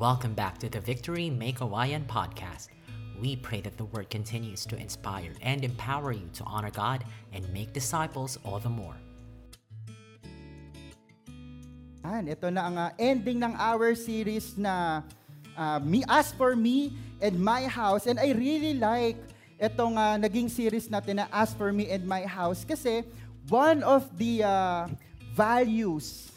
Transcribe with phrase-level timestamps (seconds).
[0.00, 2.72] Welcome back to the Victory Make Hawaiian podcast.
[3.20, 7.04] We pray that the word continues to inspire and empower you to honor God
[7.36, 8.96] and make disciples all the more.
[12.00, 15.04] Yan, ito na ang uh, ending ng our series na
[15.52, 18.08] uh, Me As For Me and My House.
[18.08, 19.20] And I really like
[19.60, 23.04] itong uh, naging series natin na As For Me and My House kasi
[23.52, 24.88] one of the uh,
[25.36, 26.32] values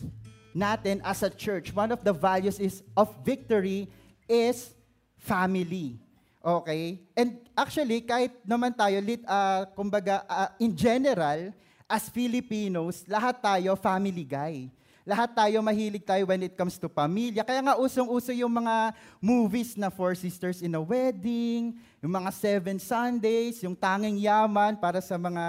[0.56, 3.90] natin as a church, one of the values is of victory
[4.30, 4.72] is
[5.18, 6.00] family.
[6.44, 7.02] Okay?
[7.18, 11.52] And actually, kahit naman tayo, lit, uh, kumbaga, uh, in general,
[11.90, 14.70] as Filipinos, lahat tayo family guy.
[15.04, 17.44] Lahat tayo mahilig tayo when it comes to pamilya.
[17.44, 22.80] Kaya nga usong-uso yung mga movies na Four Sisters in a Wedding, yung mga Seven
[22.80, 25.44] Sundays, yung Tanging Yaman para sa mga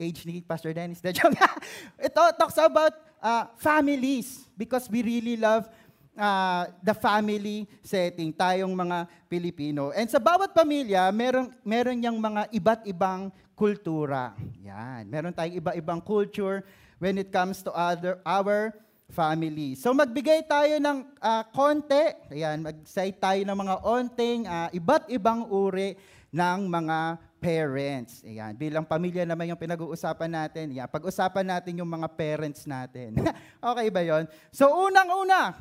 [0.00, 1.04] age ni Pastor Dennis.
[2.08, 5.68] Ito talks about uh, families because we really love
[6.16, 9.94] uh, the family setting, tayong mga Pilipino.
[9.94, 14.34] And sa bawat pamilya, meron, meron niyang mga iba't ibang kultura.
[14.64, 15.06] Yan.
[15.06, 16.64] Meron tayong iba-ibang culture
[16.96, 18.72] when it comes to other, our
[19.10, 19.74] family.
[19.74, 25.50] So magbigay tayo ng uh, konti, ayan, mag-cite tayo ng mga onting uh, iba't ibang
[25.50, 25.98] uri
[26.30, 28.20] ng mga parents.
[28.20, 30.76] Ayan, bilang pamilya naman yung pinag-uusapan natin.
[30.76, 33.16] Ayan, pag-usapan natin yung mga parents natin.
[33.72, 34.28] okay ba yon?
[34.52, 35.56] So unang-una,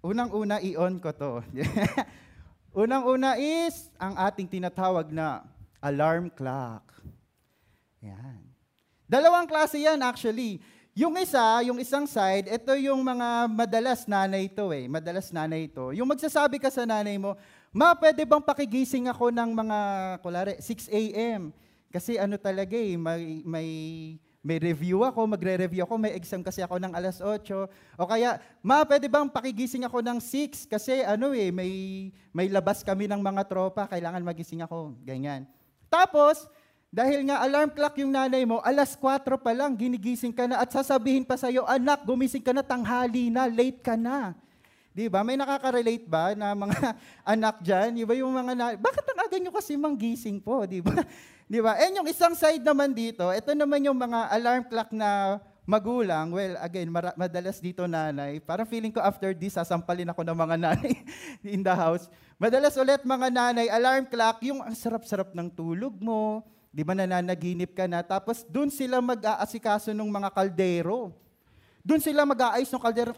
[0.00, 1.32] unang-una i-on ko to.
[2.82, 5.44] unang-una is ang ating tinatawag na
[5.84, 6.88] alarm clock.
[8.00, 8.40] Ayan.
[9.06, 10.58] Dalawang klase yan actually.
[10.96, 14.88] Yung isa, yung isang side, ito yung mga madalas nanay ito eh.
[14.88, 15.92] Madalas nanay ito.
[15.92, 17.36] Yung magsasabi ka sa nanay mo,
[17.68, 19.78] Ma, pwede bang pakigising ako ng mga,
[20.24, 21.52] kulare, 6 a.m.
[21.92, 23.68] Kasi ano talaga eh, may, may,
[24.40, 28.00] may review ako, magre-review ako, may exam kasi ako ng alas 8.
[28.00, 30.64] O kaya, ma, pwede bang pakigising ako ng 6?
[30.64, 31.70] Kasi ano eh, may,
[32.32, 34.96] may labas kami ng mga tropa, kailangan magising ako.
[35.04, 35.44] Ganyan.
[35.92, 36.48] Tapos,
[36.90, 40.70] dahil nga alarm clock yung nanay mo, alas 4 pa lang, ginigising ka na at
[40.70, 44.32] sasabihin pa sa'yo, anak, gumising ka na, tanghali na, late ka na.
[44.96, 45.20] Di ba?
[45.20, 46.96] May nakaka-relate ba na mga
[47.36, 48.00] anak dyan?
[48.00, 50.64] Di ba yung mga na, bakit ang aga nyo kasi manggising po?
[50.64, 50.96] Di ba?
[51.52, 51.76] Di ba?
[51.76, 55.36] And yung isang side naman dito, ito naman yung mga alarm clock na
[55.68, 60.38] magulang, well, again, mara- madalas dito nanay, parang feeling ko after this, sasampalin ako ng
[60.38, 60.94] mga nanay
[61.44, 62.08] in the house.
[62.40, 66.40] Madalas ulit mga nanay, alarm clock, yung ang sarap-sarap ng tulog mo,
[66.76, 71.08] di ba nananaginip ka na, tapos dun sila mag-aasikaso ng mga kaldero.
[71.80, 73.16] Dun sila mag-aayos ng kaldero.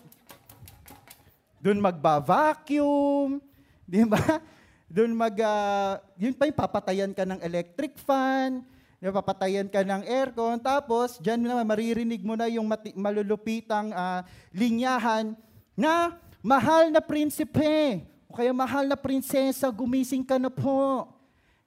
[1.59, 3.43] Doon magba-vacuum,
[3.83, 4.23] di ba?
[4.95, 8.63] Doon mag, uh, yun pa yung papatayan ka ng electric fan,
[9.03, 14.23] yung papatayan ka ng aircon, tapos dyan na maririnig mo na yung mati- malulupitang uh,
[14.55, 15.35] linyahan
[15.75, 21.18] na mahal na prinsipe, o kaya mahal na prinsesa, gumising ka na po.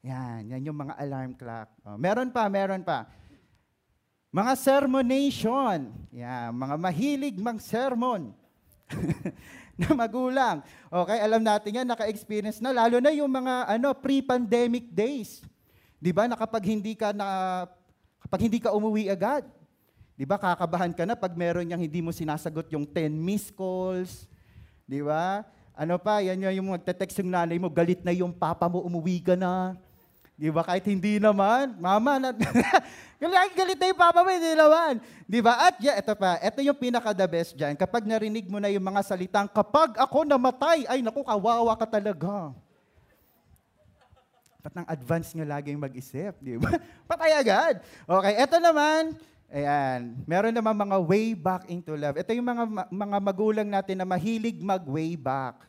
[0.02, 1.70] Yan, yan yung mga alarm clock.
[1.86, 3.06] Oh, meron pa, meron pa.
[4.34, 5.94] Mga sermonation.
[6.10, 8.34] Yan, mga mahilig mang sermon.
[9.82, 10.62] na magulang.
[10.90, 15.46] Okay, alam natin yan, naka-experience na, lalo na yung mga ano, pre-pandemic days.
[16.02, 17.70] Di ba, na kapag hindi ka na,
[18.26, 19.46] kapag hindi ka umuwi agad,
[20.18, 24.26] di ba, kakabahan ka na pag meron niyang hindi mo sinasagot yung 10 missed calls,
[24.86, 25.46] di ba?
[25.78, 29.38] Ano pa, yan yung magte-text yung nanay mo, galit na yung papa mo, umuwi ka
[29.38, 29.78] na.
[30.42, 30.66] Di ba?
[30.66, 32.34] Kahit hindi naman, mama, na,
[33.22, 34.98] galit, galit na yung papa mo, hindi naman.
[35.30, 35.70] Di ba?
[35.70, 37.78] At yeah, ito pa, ito yung pinaka-the best dyan.
[37.78, 42.58] Kapag narinig mo na yung mga salitang, kapag ako namatay, ay naku, kawawa ka talaga.
[44.66, 46.74] Pat ng advance nyo laging mag-isip, di ba?
[47.14, 47.86] Patay agad.
[48.10, 49.14] Okay, ito naman,
[49.52, 50.16] Ayan.
[50.24, 52.16] Meron naman mga way back into love.
[52.16, 55.68] Ito yung mga mga magulang natin na mahilig mag-way back.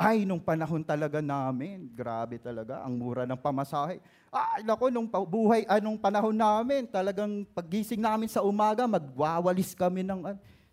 [0.00, 4.00] Ay, nung panahon talaga namin, grabe talaga, ang mura ng pamasahe.
[4.32, 10.24] Ay, nako, nung buhay, anong panahon namin, talagang paggising namin sa umaga, magwawalis kami ng,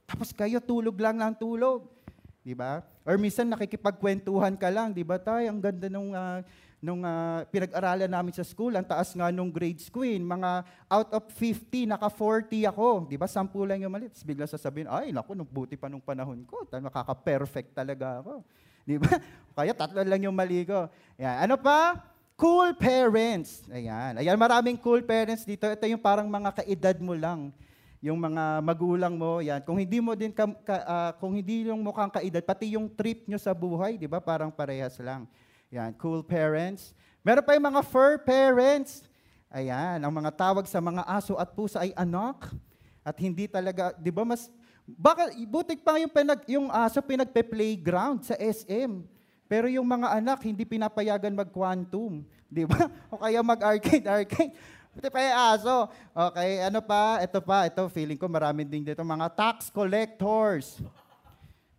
[0.08, 1.92] tapos kayo tulog lang ng tulog.
[2.40, 2.80] Di ba?
[3.04, 5.52] Or minsan nakikipagkwentuhan ka lang, di ba tay?
[5.52, 6.40] Ang ganda nung, uh,
[6.80, 11.28] nung uh, pinag-aralan namin sa school, ang taas nga nung grades queen, mga out of
[11.36, 13.12] 50, naka 40 ako.
[13.12, 13.28] Di ba?
[13.28, 14.08] Sampu lang yung mali.
[14.08, 16.64] Tapos bigla sasabihin, ay, naku, nung buti pa nung panahon ko.
[16.72, 18.48] Nakaka-perfect talaga ako.
[18.88, 19.12] Di ba?
[19.58, 20.88] Kaya tatlo lang yung mali ko.
[21.20, 21.36] Ayan.
[21.44, 22.00] Ano pa?
[22.40, 23.68] Cool parents.
[23.68, 24.16] Ayan.
[24.24, 25.68] Ayan, maraming cool parents dito.
[25.68, 27.52] Ito yung parang mga kaedad mo lang.
[28.00, 29.60] Yung mga magulang mo, yan.
[29.66, 33.26] Kung hindi mo din, ka, ka, uh, kung hindi yung mukhang kaedad, pati yung trip
[33.26, 34.22] nyo sa buhay, di ba?
[34.22, 35.26] Parang parehas lang.
[35.74, 36.94] Yan, cool parents.
[37.26, 39.04] Meron pa yung mga fur parents.
[39.50, 42.54] Ayan, ang mga tawag sa mga aso at pusa ay anak.
[43.02, 44.46] At hindi talaga, di ba, mas
[44.88, 49.04] Baka, butik pa yung, pinag, yung aso pinagpe-playground sa SM.
[49.48, 52.24] Pero yung mga anak, hindi pinapayagan mag-quantum.
[52.48, 52.88] Di ba?
[53.12, 54.56] O kaya mag-arcade, arcade.
[54.96, 55.76] Buti pa yung aso.
[56.16, 57.20] Okay, ano pa?
[57.20, 59.04] Ito pa, ito, feeling ko marami din dito.
[59.04, 60.80] Mga tax collectors.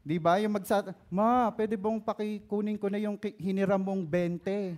[0.05, 0.39] Di ba?
[0.39, 0.85] Yung magsa...
[1.09, 4.77] Ma, pwede bang pakikunin ko na yung hiniram mong 20?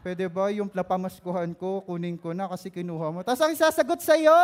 [0.00, 3.20] Pwede ba yung napamaskuhan ko, kunin ko na kasi kinuha mo?
[3.26, 4.34] Tapos ang isasagot sa'yo,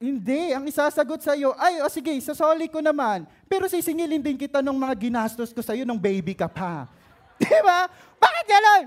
[0.00, 3.28] hindi, ang isasagot sa iyo, ay, o oh, sige, sasoli ko naman.
[3.44, 6.88] Pero sisingilin din kita ng mga ginastos ko sa iyo nung baby ka pa.
[7.36, 7.84] Di ba?
[8.16, 8.82] Bakit gano'n?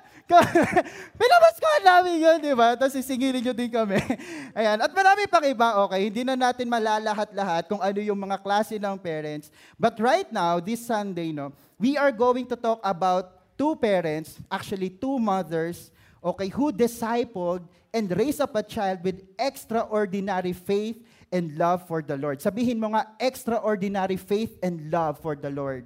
[1.22, 2.78] Pinamaskuhan namin yun, di ba?
[2.78, 3.98] Tapos sisingilin nyo din kami.
[4.58, 4.78] Ayan.
[4.82, 6.10] At marami pang iba, okay?
[6.10, 9.54] Hindi na natin malalahat-lahat kung ano yung mga klase ng parents.
[9.78, 14.90] But right now, this Sunday, no, we are going to talk about two parents, actually
[14.90, 20.98] two mothers, okay, who discipled and raise up a child with extraordinary faith
[21.30, 22.42] and love for the Lord.
[22.42, 25.86] Sabihin mo nga, extraordinary faith and love for the Lord.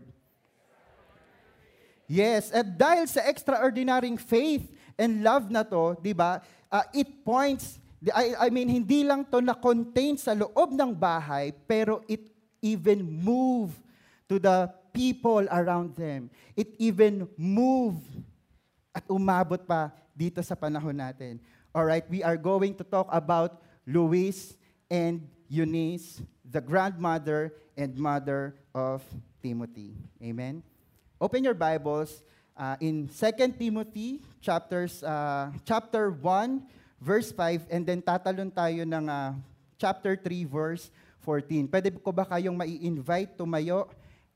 [2.07, 6.39] Yes, at dahil sa extraordinary faith and love na to, di ba,
[6.71, 7.83] uh, it points,
[8.15, 12.31] I, I mean, hindi lang to na-contain sa loob ng bahay, pero it
[12.63, 13.75] even move
[14.31, 16.31] to the people around them.
[16.55, 17.99] It even move
[18.95, 21.43] at umabot pa dito sa panahon natin.
[21.77, 24.57] All right, we are going to talk about Louise
[24.89, 29.05] and Eunice, the grandmother and mother of
[29.45, 29.93] Timothy.
[30.17, 30.65] Amen.
[31.21, 32.25] Open your Bibles
[32.57, 36.65] uh, in 2 Timothy chapters uh, chapter 1
[36.97, 39.37] verse 5 and then tatalon tayo ng uh,
[39.77, 40.89] chapter 3 verse
[41.21, 41.69] 14.
[41.69, 43.85] Pwede ko ba kayong mai-invite tumayo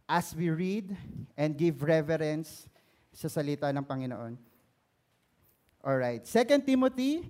[0.06, 0.94] as we read
[1.34, 2.70] and give reverence
[3.10, 4.51] sa salita ng Panginoon?
[5.84, 6.22] All right.
[6.22, 7.26] 2 Timothy,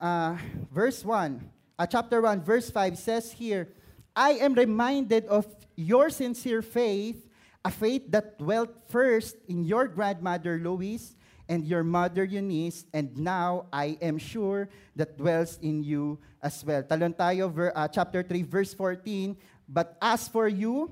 [0.00, 0.34] uh,
[0.74, 1.38] verse 1,
[1.78, 3.68] uh, chapter 1, verse 5 says here,
[4.16, 5.46] I am reminded of
[5.76, 7.30] your sincere faith,
[7.64, 11.14] a faith that dwelt first in your grandmother Lois
[11.48, 16.82] and your mother Eunice, and now I am sure that dwells in you as well.
[16.82, 19.36] Talon tayo, ver, uh, chapter 3, verse 14.
[19.68, 20.90] But as for you,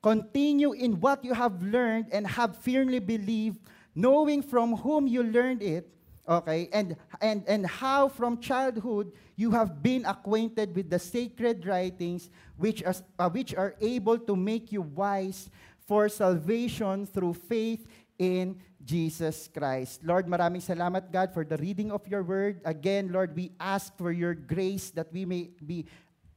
[0.00, 3.58] continue in what you have learned and have firmly believed,
[3.96, 5.90] knowing from whom you learned it,
[6.30, 6.70] Okay?
[6.72, 12.84] And, and, and how from childhood you have been acquainted with the sacred writings which,
[12.84, 15.50] are, uh, which are able to make you wise
[15.88, 17.84] for salvation through faith
[18.16, 18.54] in
[18.84, 20.06] Jesus Christ.
[20.06, 22.62] Lord, maraming salamat, God, for the reading of your word.
[22.64, 25.84] Again, Lord, we ask for your grace that we may be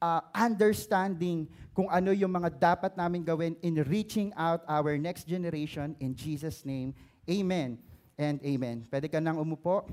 [0.01, 1.47] uh, understanding
[1.77, 5.93] kung ano yung mga dapat namin gawin in reaching out our next generation.
[6.01, 6.97] In Jesus' name,
[7.29, 8.86] amen and amen.
[8.89, 9.86] Pwede ka nang umupo.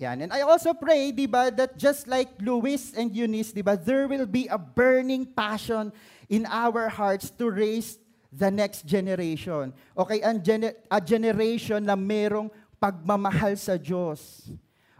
[0.00, 0.24] Yan.
[0.24, 4.08] And I also pray, di ba, that just like Luis and Eunice, di ba, there
[4.08, 5.92] will be a burning passion
[6.32, 8.00] in our hearts to raise
[8.32, 9.76] the next generation.
[9.92, 12.48] Okay, and gener- a generation na merong
[12.80, 14.48] pagmamahal sa Diyos.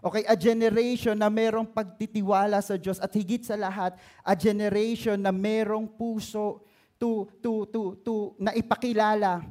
[0.05, 5.33] Okay, a generation na merong pagtitiwala sa Diyos at higit sa lahat, a generation na
[5.33, 6.61] merong puso
[7.01, 9.43] to to to to na ipakilala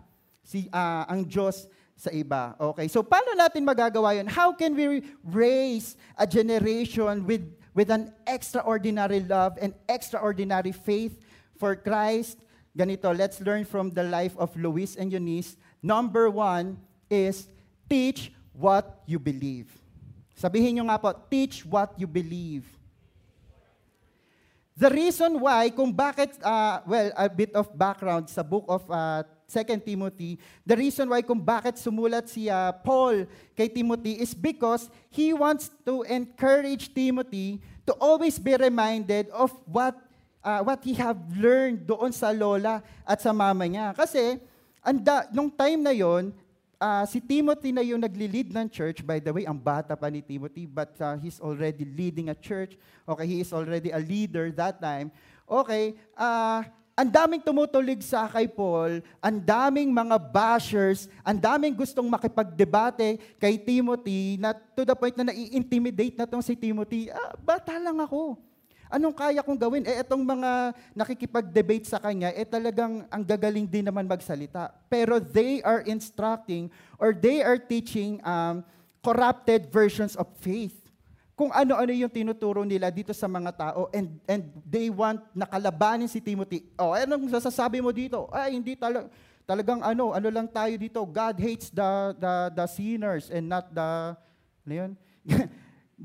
[0.46, 1.68] si uh, ang Diyos
[2.02, 2.58] sa iba.
[2.58, 4.26] Okay, so paano natin magagawa yun?
[4.26, 7.46] How can we raise a generation with,
[7.78, 11.22] with an extraordinary love and extraordinary faith
[11.62, 12.42] for Christ?
[12.74, 15.62] Ganito, let's learn from the life of Luis and Eunice.
[15.78, 17.46] Number one is
[17.86, 19.70] teach what you believe.
[20.34, 22.66] Sabihin nyo nga po, teach what you believe.
[24.74, 29.22] The reason why, kung bakit, uh, well, a bit of background sa book of uh,
[29.52, 34.88] 2 Timothy, the reason why kung bakit sumulat si uh, Paul kay Timothy is because
[35.12, 40.00] he wants to encourage Timothy to always be reminded of what
[40.40, 43.92] uh, what he have learned doon sa lola at sa mama niya.
[43.92, 44.40] Kasi
[44.82, 46.34] anda, nung time na yon,
[46.82, 49.06] uh, si Timothy na yung nagli-lead ng church.
[49.06, 52.74] By the way, ang bata pa ni Timothy, but uh, he's already leading a church.
[53.06, 55.14] Okay, he is already a leader that time.
[55.46, 62.08] Okay, uh, ang daming tumutulig sa kay Paul, ang daming mga bashers, ang daming gustong
[62.08, 67.08] makipagdebate kay Timothy na to the point na nai-intimidate na tong si Timothy.
[67.10, 68.36] Ah, bata lang ako.
[68.92, 69.88] Anong kaya kong gawin?
[69.88, 74.76] Eh, itong mga nakikipag-debate sa kanya, eh talagang ang gagaling din naman magsalita.
[74.92, 76.68] Pero they are instructing
[77.00, 78.60] or they are teaching um,
[79.00, 80.81] corrupted versions of faith
[81.42, 86.22] kung ano-ano yung tinuturo nila dito sa mga tao and and they want nakalabanin si
[86.22, 86.70] Timothy.
[86.78, 88.30] Oh, anong sasasabi mo dito?
[88.30, 89.10] Ay, hindi talaga
[89.50, 91.02] talagang ano, ano lang tayo dito.
[91.02, 94.14] God hates the the the sinners and not the
[94.70, 94.92] ano yun?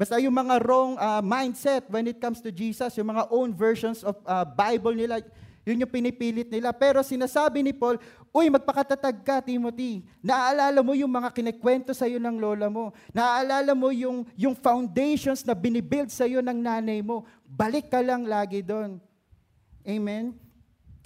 [0.01, 4.01] Basta yung mga wrong uh, mindset when it comes to Jesus, yung mga own versions
[4.09, 5.21] of uh, Bible nila,
[5.67, 6.71] yun yung pinipilit nila.
[6.71, 7.99] Pero sinasabi ni Paul,
[8.37, 10.05] Uy, magpakatatag ka, Timothy.
[10.21, 12.93] Naaalala mo yung mga kinikwento sa iyo ng lola mo.
[13.09, 17.25] Naaalala mo yung, yung foundations na binibuild sa iyo ng nanay mo.
[17.49, 19.01] Balik ka lang lagi doon.
[19.89, 20.37] Amen?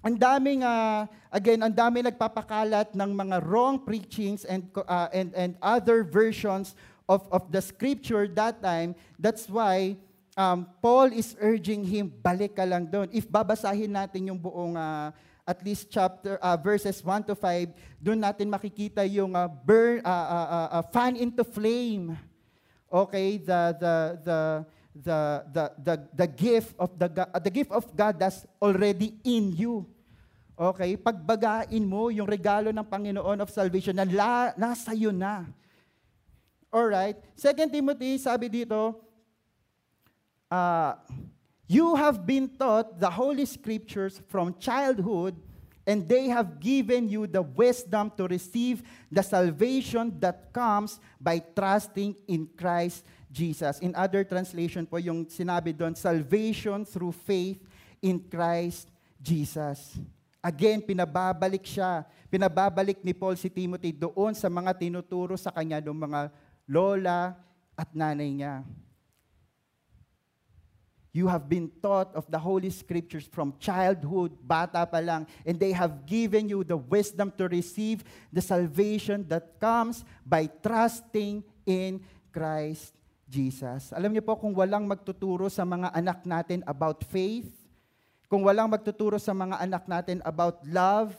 [0.02, 5.54] Ang daming, uh, again, ang daming nagpapakalat ng mga wrong preachings and, uh, and, and
[5.62, 6.74] other versions
[7.06, 8.98] of, of the scripture that time.
[9.22, 10.02] That's why
[10.40, 13.12] um, Paul is urging him, balik ka lang doon.
[13.12, 15.12] If babasahin natin yung buong uh,
[15.44, 17.68] at least chapter uh, verses 1 to 5,
[18.00, 22.16] doon natin makikita yung uh, burn uh, uh, uh, uh, fan into flame.
[22.90, 23.94] Okay, the the
[24.26, 24.38] the
[24.98, 25.18] the
[25.54, 29.86] the the, the gift of the uh, the gift of God that's already in you.
[30.60, 35.46] Okay, pagbagain mo yung regalo ng Panginoon of salvation na la, nasa iyo na.
[36.68, 37.16] All right.
[37.34, 39.09] Second Timothy, sabi dito,
[40.50, 40.94] uh,
[41.70, 45.38] You have been taught the Holy Scriptures from childhood,
[45.86, 52.18] and they have given you the wisdom to receive the salvation that comes by trusting
[52.26, 53.78] in Christ Jesus.
[53.78, 57.62] In other translation po, yung sinabi doon, salvation through faith
[58.02, 58.90] in Christ
[59.22, 59.94] Jesus.
[60.42, 62.02] Again, pinababalik siya.
[62.26, 66.34] Pinababalik ni Paul si Timothy doon sa mga tinuturo sa kanya ng mga
[66.66, 67.38] lola
[67.78, 68.66] at nanay niya.
[71.10, 75.74] You have been taught of the Holy Scriptures from childhood, bata pa lang, and they
[75.74, 81.98] have given you the wisdom to receive the salvation that comes by trusting in
[82.30, 82.94] Christ
[83.26, 83.90] Jesus.
[83.90, 87.50] Alam niyo po, kung walang magtuturo sa mga anak natin about faith,
[88.30, 91.10] kung walang magtuturo sa mga anak natin about love,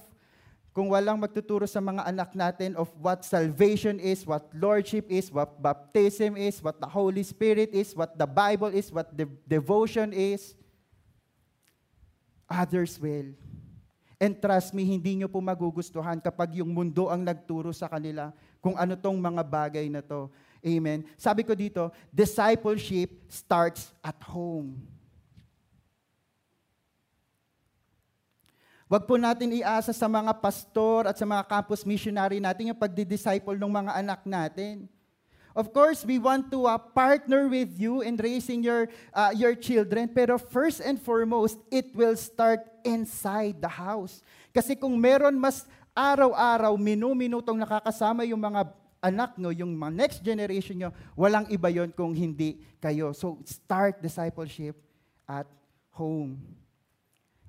[0.71, 5.59] kung walang magtuturo sa mga anak natin of what salvation is, what lordship is, what
[5.59, 10.55] baptism is, what the Holy Spirit is, what the Bible is, what the devotion is,
[12.47, 13.35] others will.
[14.21, 18.31] And trust me, hindi nyo po magugustuhan kapag yung mundo ang nagturo sa kanila
[18.63, 20.31] kung ano tong mga bagay na to.
[20.61, 21.03] Amen.
[21.17, 24.77] Sabi ko dito, discipleship starts at home.
[28.91, 33.55] Huwag po natin iasa sa mga pastor at sa mga campus missionary natin yung pagdi-disciple
[33.55, 34.91] ng mga anak natin.
[35.55, 40.11] Of course, we want to uh, partner with you in raising your, uh, your children,
[40.11, 44.19] pero first and foremost, it will start inside the house.
[44.51, 45.63] Kasi kung meron mas
[45.95, 51.95] araw-araw, minu-minutong nakakasama yung mga anak nyo, yung mga next generation nyo, walang iba yon
[51.95, 53.15] kung hindi kayo.
[53.15, 54.75] So, start discipleship
[55.23, 55.47] at
[55.95, 56.43] home.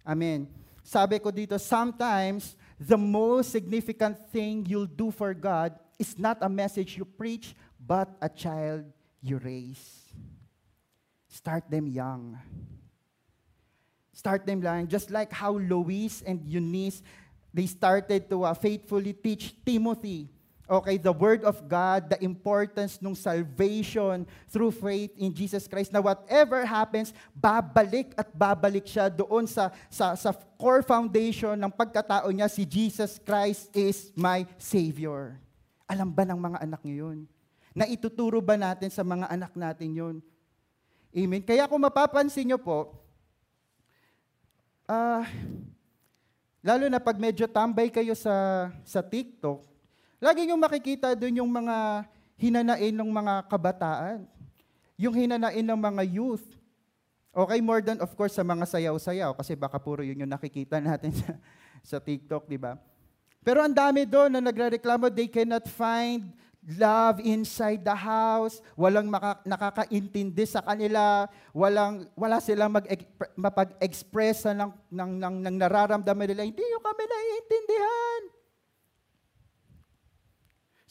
[0.07, 0.62] Amen.
[0.83, 6.51] Sabi ko dito, sometimes the most significant thing you'll do for God is not a
[6.51, 8.85] message you preach, but a child
[9.23, 10.11] you raise.
[11.31, 12.37] Start them young.
[14.13, 17.03] Start them young, just like how Louise and Eunice,
[17.55, 20.32] they started to uh, faithfully teach Timothy
[20.63, 25.99] Okay, the Word of God, the importance ng salvation through faith in Jesus Christ, na
[25.99, 32.47] whatever happens, babalik at babalik siya doon sa, sa, sa core foundation ng pagkatao niya,
[32.47, 35.35] si Jesus Christ is my Savior.
[35.91, 37.19] Alam ba ng mga anak niyo yun?
[37.75, 40.17] Na ituturo ba natin sa mga anak natin yun?
[41.13, 41.43] Amen.
[41.43, 42.95] Kaya kung mapapansin niyo po,
[44.87, 45.25] ah, uh,
[46.63, 49.72] lalo na pag medyo tambay kayo sa, sa TikTok,
[50.23, 52.07] Lagi nyo makikita doon yung mga
[52.39, 54.23] hinanain ng mga kabataan.
[54.95, 56.47] Yung hinanain ng mga youth.
[57.35, 61.11] Okay, more than of course sa mga sayaw-sayaw kasi baka puro yun yung nakikita natin
[61.21, 61.35] sa,
[61.83, 62.79] sa TikTok, di ba?
[63.43, 66.31] Pero ang dami doon na nagrereklamo, they cannot find
[66.79, 72.87] love inside the house, walang maka, nakakaintindi sa kanila, walang, wala silang mag
[73.35, 78.42] mapag-express ng, ng, ng, ng nararamdaman nila, hindi nyo kami naiintindihan.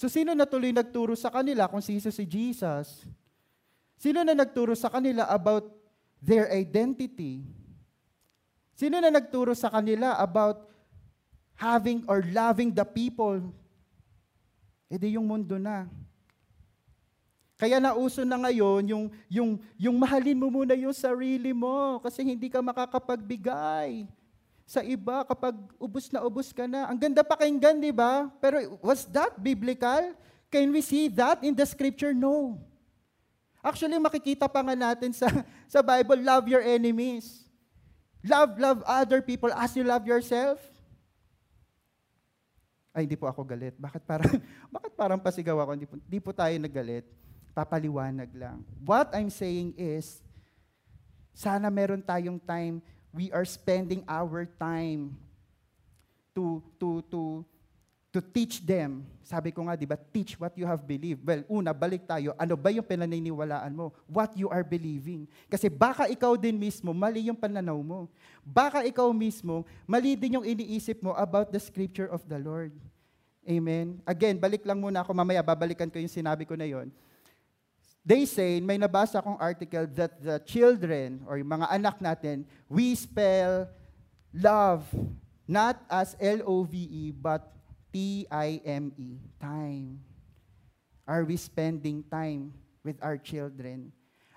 [0.01, 3.05] So sino na tuloy nagturo sa kanila kung si Jesus si Jesus?
[4.01, 5.69] Sino na nagturo sa kanila about
[6.17, 7.45] their identity?
[8.73, 10.65] Sino na nagturo sa kanila about
[11.53, 13.53] having or loving the people?
[14.89, 15.85] E di yung mundo na.
[17.61, 22.49] Kaya nauso na ngayon yung, yung, yung mahalin mo muna yung sarili mo kasi hindi
[22.49, 24.09] ka makakapagbigay
[24.71, 26.87] sa iba kapag ubus na ubus ka na.
[26.87, 28.31] Ang ganda pakinggan, di ba?
[28.39, 30.15] Pero was that biblical?
[30.47, 32.15] Can we see that in the scripture?
[32.15, 32.55] No.
[33.59, 35.27] Actually, makikita pa nga natin sa,
[35.75, 37.43] sa Bible, love your enemies.
[38.23, 40.63] Love, love other people as you love yourself.
[42.95, 43.75] Ay, hindi po ako galit.
[43.75, 44.39] Bakit parang,
[44.79, 45.71] bakit parang pasigaw ako?
[45.75, 47.03] Hindi po, hindi po tayo nagalit.
[47.51, 48.63] Papaliwanag lang.
[48.87, 50.23] What I'm saying is,
[51.35, 52.79] sana meron tayong time,
[53.11, 55.15] we are spending our time
[56.35, 57.43] to, to, to,
[58.11, 59.03] to teach them.
[59.23, 61.23] Sabi ko nga, di ba, teach what you have believed.
[61.23, 62.35] Well, una, balik tayo.
[62.35, 63.95] Ano ba yung pinaniniwalaan mo?
[64.07, 65.27] What you are believing.
[65.47, 68.11] Kasi baka ikaw din mismo, mali yung pananaw mo.
[68.43, 72.75] Baka ikaw mismo, mali din yung iniisip mo about the scripture of the Lord.
[73.47, 74.03] Amen?
[74.03, 75.15] Again, balik lang muna ako.
[75.15, 76.91] Mamaya, babalikan ko yung sinabi ko na yon.
[78.01, 82.97] They say, may nabasa akong article that the children or yung mga anak natin, we
[82.97, 83.69] spell
[84.33, 84.89] love
[85.45, 87.45] not as L-O-V-E but
[87.91, 89.99] T-I-M-E, time.
[91.05, 93.91] Are we spending time with our children?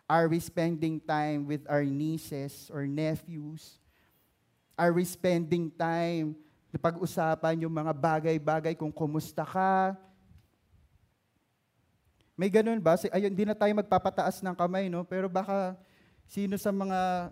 [0.05, 3.79] Are we spending time with our nieces or nephews?
[4.77, 6.35] Are we spending time
[6.75, 9.95] na pag-usapan yung mga bagay-bagay kung kumusta ka,
[12.35, 12.99] may ganun ba?
[13.15, 15.07] Ayun, hindi na tayo magpapataas ng kamay, no?
[15.07, 15.79] Pero baka
[16.27, 17.31] sino sa mga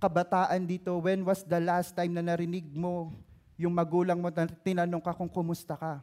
[0.00, 3.12] kabataan dito, when was the last time na narinig mo
[3.56, 4.28] yung magulang mo,
[4.64, 6.00] tinanong ka kung kumusta ka?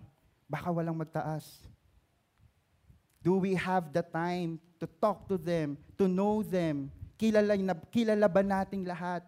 [0.50, 1.66] Baka walang magtaas.
[3.24, 6.92] Do we have the time to talk to them, to know them?
[7.18, 7.56] Kilala,
[7.90, 9.24] kilala ba nating lahat?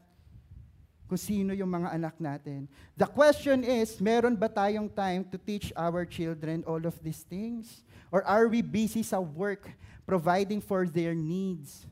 [1.06, 2.66] Kung sino yung mga anak natin.
[2.98, 7.86] The question is, meron ba tayong time to teach our children all of these things?
[8.10, 9.70] Or are we busy sa work,
[10.10, 11.86] providing for their needs?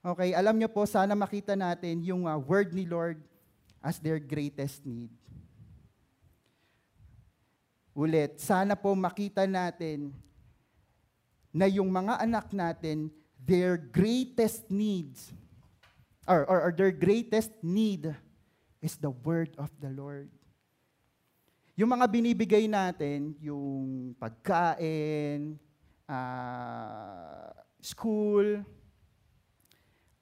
[0.00, 3.20] Okay, alam niyo po, sana makita natin yung uh, word ni Lord
[3.84, 5.12] as their greatest need.
[7.92, 10.12] Ulit, sana po makita natin
[11.52, 13.08] na yung mga anak natin,
[13.40, 15.32] their greatest needs,
[16.28, 18.12] or, or, or their greatest need
[18.86, 20.30] is the word of the Lord.
[21.74, 25.58] Yung mga binibigay natin, yung pagkain,
[26.06, 27.50] uh,
[27.82, 28.62] school,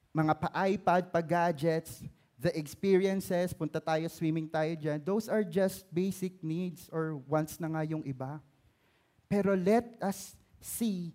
[0.09, 2.01] mga pa-iPad, pa-gadgets,
[2.41, 7.69] the experiences, punta tayo, swimming tayo dyan, those are just basic needs or wants na
[7.69, 8.41] nga yung iba.
[9.29, 11.13] Pero let us see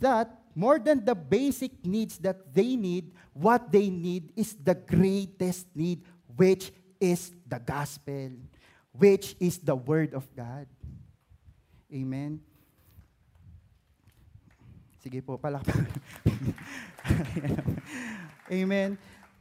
[0.00, 5.68] that more than the basic needs that they need, what they need is the greatest
[5.76, 6.00] need,
[6.32, 8.30] which is the gospel
[8.94, 10.68] which is the Word of God.
[11.90, 12.40] Amen.
[15.02, 15.82] Sige po, palakpak.
[18.54, 18.94] Amen.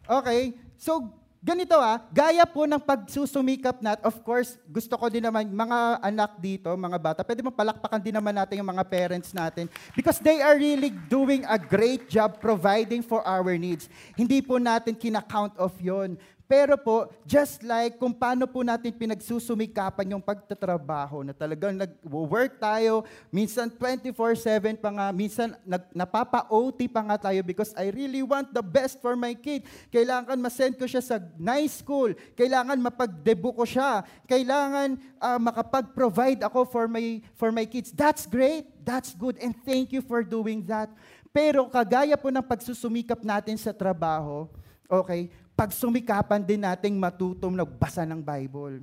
[0.09, 5.49] Okay, so ganito ah, gaya po ng pagsusumikap nat, of course, gusto ko din naman,
[5.49, 9.65] mga anak dito, mga bata, pwede mo palakpakan din naman natin yung mga parents natin
[9.97, 13.89] because they are really doing a great job providing for our needs.
[14.13, 16.13] Hindi po natin kina-count off yon
[16.51, 23.07] pero po, just like kung paano po natin pinagsusumikapan yung pagtatrabaho na talagang nag-work tayo,
[23.31, 28.59] minsan 24-7 pa nga, minsan nag, napapa-OT pa nga tayo because I really want the
[28.59, 29.63] best for my kid.
[29.95, 32.11] Kailangan masend ko siya sa nice school.
[32.35, 34.03] Kailangan mapag-debut ko siya.
[34.27, 37.95] Kailangan uh, makapag-provide ako for my, for my kids.
[37.95, 38.67] That's great.
[38.83, 39.39] That's good.
[39.39, 40.91] And thank you for doing that.
[41.31, 44.51] Pero kagaya po ng pagsusumikap natin sa trabaho,
[44.91, 48.81] okay, pagsumikapan din nating matutong nagbasa ng Bible.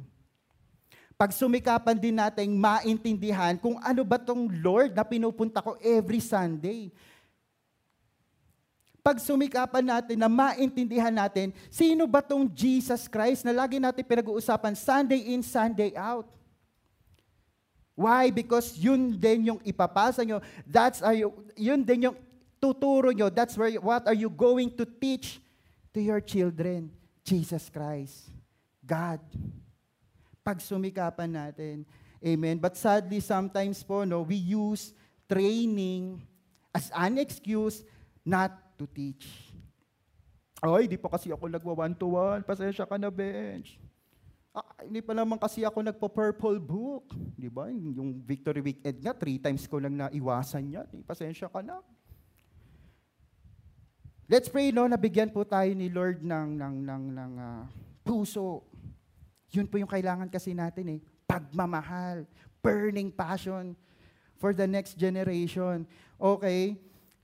[1.19, 6.95] Pagsumikapan din nating maintindihan kung ano ba tong Lord na pinupunta ko every Sunday.
[9.03, 15.35] Pagsumikapan natin na maintindihan natin sino ba tong Jesus Christ na lagi natin pinag-uusapan Sunday
[15.35, 16.31] in, Sunday out.
[17.99, 18.31] Why?
[18.31, 20.39] Because yun din yung ipapasa nyo.
[20.63, 22.17] That's are you, yun din yung
[22.63, 23.27] tuturo nyo.
[23.35, 25.43] That's where, what are you going to teach
[25.93, 26.93] to your children,
[27.25, 28.33] Jesus Christ,
[28.85, 29.21] God.
[30.45, 31.85] Pagsumikapan natin.
[32.25, 32.59] Amen.
[32.59, 34.97] But sadly, sometimes po, no, we use
[35.29, 36.25] training
[36.73, 37.85] as an excuse
[38.25, 39.29] not to teach.
[40.59, 42.43] Ay, di pa kasi ako nagwa one-to-one.
[42.43, 43.79] Pasensya ka na, bench.
[44.51, 47.15] Ah, hindi pa naman kasi ako nagpo-purple book.
[47.39, 47.71] Di ba?
[47.71, 50.89] Yung Victory Weekend nga, three times ko lang naiwasan yan.
[50.99, 51.03] Eh.
[51.07, 51.79] Pasensya ka na.
[54.29, 57.65] Let's pray, no, nabigyan po tayo ni Lord ng, ng, ng, ng uh,
[58.05, 58.61] puso.
[59.49, 61.01] Yun po yung kailangan kasi natin eh.
[61.25, 62.29] Pagmamahal,
[62.61, 63.73] burning passion
[64.37, 65.89] for the next generation.
[66.21, 66.77] Okay?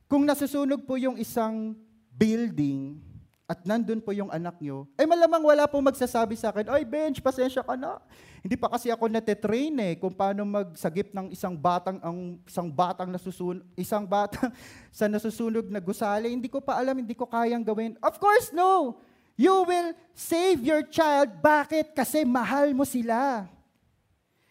[0.09, 1.77] Kung nasusunog po yung isang
[2.09, 2.97] building,
[3.45, 7.21] at nandun po yung anak nyo, ay malamang wala po magsasabi sa akin, ay bench,
[7.21, 8.01] pasensya ka na.
[8.41, 13.13] Hindi pa kasi ako natetrain eh kung paano magsagip ng isang batang ang isang batang
[13.13, 14.49] nasusunog, isang batang
[14.97, 16.33] sa nasusunog na gusali.
[16.33, 18.01] Hindi ko pa alam, hindi ko kayang gawin.
[18.01, 18.97] Of course, no.
[19.37, 21.37] You will save your child.
[21.45, 21.93] Bakit?
[21.93, 23.45] Kasi mahal mo sila.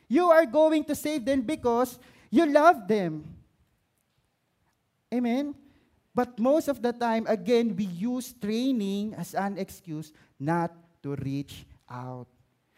[0.05, 1.97] You are going to save them because
[2.29, 3.25] you love them.
[5.09, 5.62] Amen?
[6.13, 10.69] But most of the time, again, we use training as an excuse not
[11.01, 12.29] to reach out.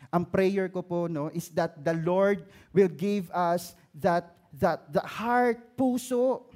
[0.08, 5.04] Ang prayer ko po no is that the Lord will give us that that the
[5.04, 6.48] heart, puso.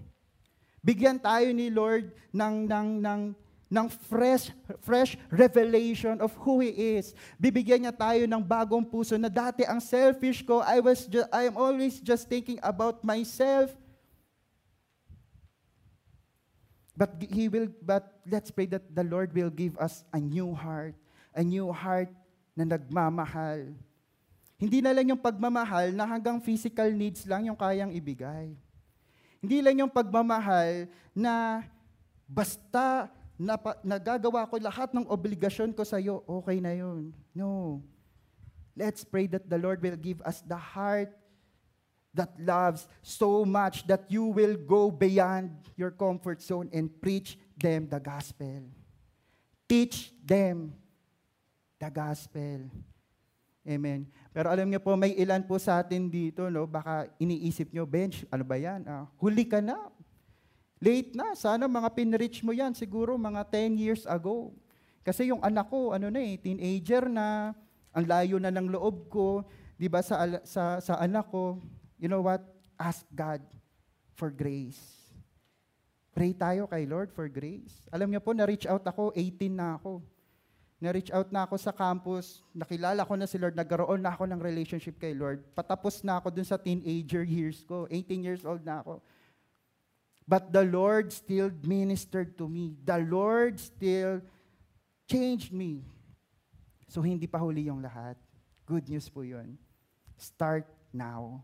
[0.79, 3.21] Bigyan tayo ni Lord ng ng ng
[3.69, 4.49] ng fresh
[4.81, 7.11] fresh revelation of who he is.
[7.35, 11.51] Bibigyan niya tayo ng bagong puso na dati ang selfish ko, I was just, I
[11.51, 13.75] am always just thinking about myself.
[16.99, 20.99] But he will but let's pray that the Lord will give us a new heart,
[21.31, 22.11] a new heart
[22.59, 23.71] na nagmamahal.
[24.59, 28.51] Hindi na lang yung pagmamahal na hanggang physical needs lang yung kayang ibigay.
[29.39, 31.63] Hindi lang yung pagmamahal na
[32.27, 33.07] basta
[33.39, 37.15] napa, nagagawa ko lahat ng obligasyon ko sa iyo, okay na yun.
[37.31, 37.79] No.
[38.75, 41.15] Let's pray that the Lord will give us the heart
[42.13, 47.87] that loves so much that you will go beyond your comfort zone and preach them
[47.87, 48.65] the gospel.
[49.69, 50.73] Teach them
[51.77, 52.65] the gospel.
[53.69, 54.09] Amen.
[54.33, 56.65] Pero alam niyo po, may ilan po sa atin dito, no?
[56.65, 58.81] baka iniisip niyo, Bench, ano ba yan?
[58.89, 59.77] Ah, huli ka na.
[60.81, 61.37] Late na.
[61.37, 64.55] Sana mga pinreach mo yan, siguro mga 10 years ago.
[65.05, 67.53] Kasi yung anak ko, ano na eh, teenager na,
[67.93, 69.45] ang layo na ng loob ko,
[69.77, 70.17] di ba, sa,
[70.47, 71.61] sa, sa anak ko,
[71.99, 72.41] you know what?
[72.79, 73.43] Ask God
[74.15, 74.79] for grace.
[76.15, 77.85] Pray tayo kay Lord for grace.
[77.91, 80.01] Alam niyo po, na-reach out ako, 18 na ako.
[80.79, 84.39] Na-reach out na ako sa campus, nakilala ko na si Lord, nagkaroon na ako ng
[84.39, 85.43] relationship kay Lord.
[85.51, 89.03] Patapos na ako dun sa teenager years ko, 18 years old na ako.
[90.23, 92.79] But the Lord still ministered to me.
[92.85, 94.23] The Lord still
[95.09, 95.83] changed me.
[96.87, 98.15] So hindi pa huli yung lahat.
[98.69, 99.57] Good news po yun.
[100.15, 101.41] Start now.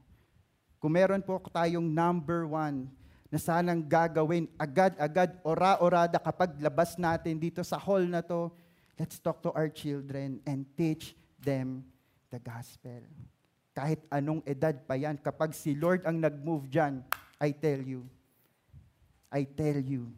[0.85, 2.85] Kung meron po tayong number one
[3.33, 8.53] na sanang gagawin agad-agad, ora-orada kapag labas natin dito sa hall na to,
[8.93, 11.81] let's talk to our children and teach them
[12.29, 13.01] the gospel.
[13.73, 17.01] Kahit anong edad pa yan, kapag si Lord ang nag-move dyan,
[17.41, 18.05] I tell you,
[19.33, 20.13] I tell you,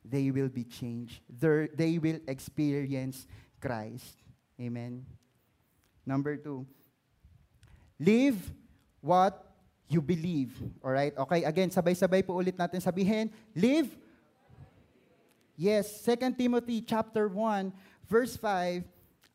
[0.00, 1.20] they will be changed.
[1.28, 3.28] They're, they will experience
[3.60, 4.24] Christ.
[4.56, 5.04] Amen.
[6.08, 6.64] Number two,
[8.00, 8.40] live
[9.04, 9.45] what
[9.88, 10.56] you believe.
[10.82, 11.16] All right?
[11.16, 13.90] Okay, again, sabay-sabay po ulit natin sabihin, live
[15.56, 17.72] Yes, 2 Timothy chapter 1,
[18.12, 18.84] verse 5,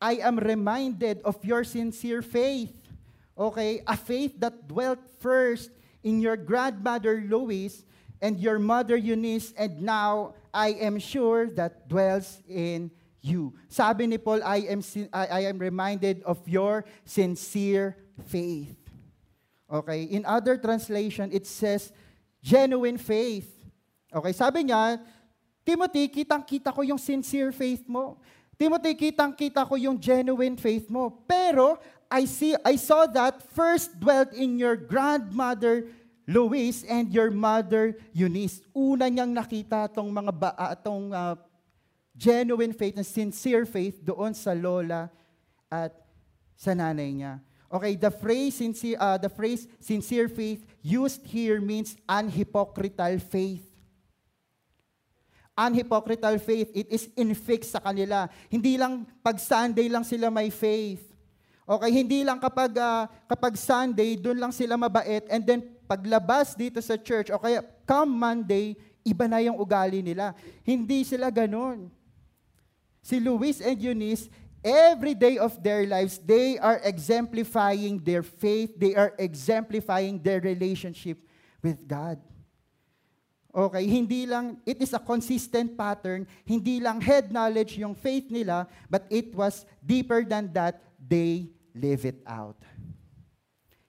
[0.00, 2.70] I am reminded of your sincere faith.
[3.36, 5.70] Okay, a faith that dwelt first
[6.04, 7.82] in your grandmother Lois
[8.20, 13.54] and your mother Eunice and now I am sure that dwells in you.
[13.68, 18.81] Sabi ni Paul, I am I am reminded of your sincere faith.
[19.72, 21.88] Okay, in other translation it says
[22.44, 23.48] genuine faith.
[24.12, 25.00] Okay, sabi niya,
[25.64, 28.20] Timothy, kitang-kita ko yung sincere faith mo.
[28.60, 31.08] Timothy, kitang-kita ko yung genuine faith mo.
[31.24, 31.80] Pero
[32.12, 35.88] I see I saw that first dwelt in your grandmother
[36.28, 38.60] Louise and your mother Eunice.
[38.76, 41.34] Una niyang nakita tong mga ba, uh, tong uh,
[42.12, 45.08] genuine faith and sincere faith doon sa lola
[45.72, 45.96] at
[46.54, 47.40] sa nanay niya.
[47.72, 53.64] Okay, the phrase sincere, uh, the phrase sincere faith used here means unhypocritical faith.
[55.56, 58.28] Unhypocritical faith, it is infixed sa kanila.
[58.52, 61.00] Hindi lang pag Sunday lang sila may faith.
[61.64, 66.76] Okay, hindi lang kapag uh, kapag Sunday doon lang sila mabait and then paglabas dito
[66.84, 70.36] sa church o kaya come Monday, iba na yung ugali nila.
[70.60, 71.88] Hindi sila ganun.
[73.00, 74.30] Si Luis and Eunice,
[74.64, 81.18] every day of their lives, they are exemplifying their faith, they are exemplifying their relationship
[81.62, 82.18] with God.
[83.52, 88.66] Okay, hindi lang, it is a consistent pattern, hindi lang head knowledge yung faith nila,
[88.88, 92.56] but it was deeper than that, they live it out.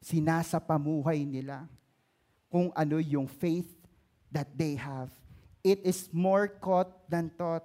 [0.03, 1.63] Sinasa pamuhay nila
[2.51, 3.71] kung ano yung faith
[4.27, 5.09] that they have.
[5.63, 7.63] It is more caught than taught.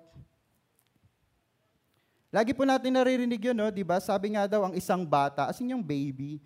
[2.29, 3.73] Lagi po natin naririnig yun, no?
[3.73, 3.97] di ba?
[4.05, 6.37] Sabi nga daw, ang isang bata, as in yung baby,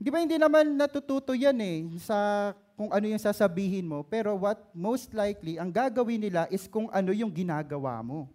[0.00, 4.60] di ba hindi naman natututo yan eh, sa kung ano yung sasabihin mo, pero what
[4.72, 8.28] most likely, ang gagawin nila is kung ano yung ginagawa mo.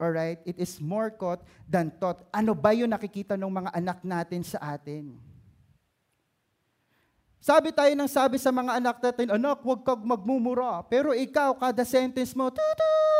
[0.00, 0.40] Alright?
[0.48, 2.24] It is more caught than taught.
[2.32, 5.12] Ano ba yung nakikita ng mga anak natin sa atin?
[7.40, 10.80] Sabi tayo ng sabi sa mga anak natin, anak, huwag kang magmumura.
[10.88, 13.19] Pero ikaw, kada sentence mo, tutut,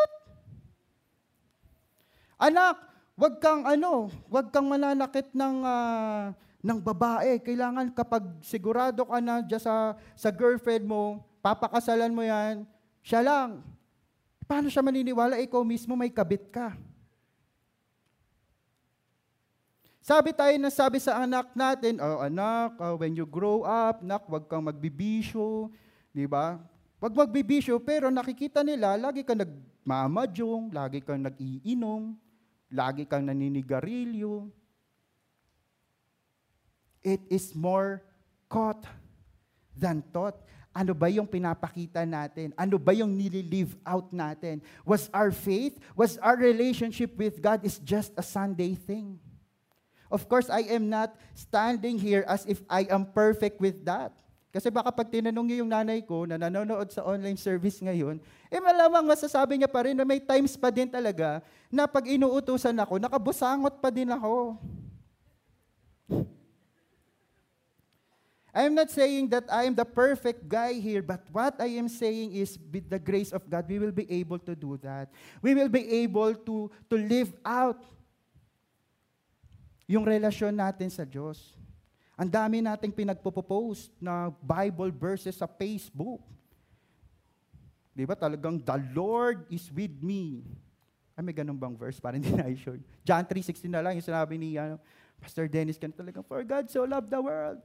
[2.40, 2.80] Anak,
[3.20, 6.32] wag kang ano, wag kang mananakit ng uh,
[6.64, 7.40] ng babae.
[7.40, 12.64] Kailangan kapag sigurado ka na dyan sa, sa girlfriend mo, papakasalan mo yan,
[13.04, 13.64] siya lang.
[14.44, 15.40] Paano siya maniniwala?
[15.40, 16.76] Ikaw mismo may kabit ka.
[20.00, 24.24] Sabi tayo na sabi sa anak natin, oh anak, oh, when you grow up, nak,
[24.26, 25.70] wag kang magbibisyo,
[26.10, 26.58] di ba?
[26.98, 32.16] Wag magbibisyo, pero nakikita nila, lagi kang nagmamadyong, lagi kang nag-iinom,
[32.70, 34.48] lagi kang naninigarilyo.
[37.02, 38.00] It is more
[38.46, 38.86] caught
[39.74, 40.38] than taught.
[40.70, 42.54] Ano ba yung pinapakita natin?
[42.54, 44.62] Ano ba yung nililive out natin?
[44.86, 49.18] Was our faith, was our relationship with God is just a Sunday thing?
[50.10, 54.14] Of course, I am not standing here as if I am perfect with that.
[54.50, 58.18] Kasi baka pag tinanong niyo yung nanay ko na nanonood sa online service ngayon,
[58.50, 61.38] eh malamang masasabi niya pa rin na may times pa din talaga
[61.70, 64.58] na pag inuutusan ako, nakabusangot pa din ako.
[68.50, 71.86] I am not saying that I am the perfect guy here, but what I am
[71.86, 75.14] saying is with the grace of God, we will be able to do that.
[75.38, 77.78] We will be able to, to live out
[79.86, 81.59] yung relasyon natin sa Diyos.
[82.20, 86.20] Ang dami nating pinagpo-post na Bible verses sa Facebook.
[87.96, 90.44] Di ba talagang, the Lord is with me.
[91.16, 91.96] Ay, may ganun bang verse?
[91.96, 92.76] Parang hindi na sure.
[93.08, 94.76] John 3.16 na lang yung sinabi ni ano,
[95.16, 97.60] Pastor Dennis, kan talagang, For God so loved the world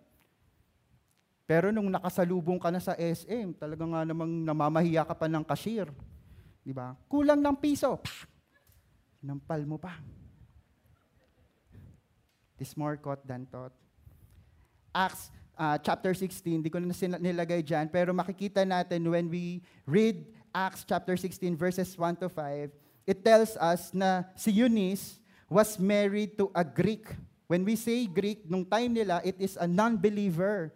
[1.45, 5.85] pero nung nakasalubong ka na sa SM, talaga nga namang namamahiya ka pa ng cashier.
[6.65, 6.97] Di ba?
[7.05, 8.01] Kulang ng piso.
[9.21, 10.01] Nampal mo pa.
[12.57, 13.85] This more caught than taught.
[14.95, 15.27] Acts
[15.60, 20.23] uh, chapter 16, di ko na nilagay dyan, pero makikita natin when we read
[20.55, 22.71] Acts chapter 16 verses 1 to 5,
[23.03, 25.19] it tells us na si Eunice
[25.51, 27.12] was married to a Greek.
[27.51, 30.71] When we say Greek, nung time nila, it is a non-believer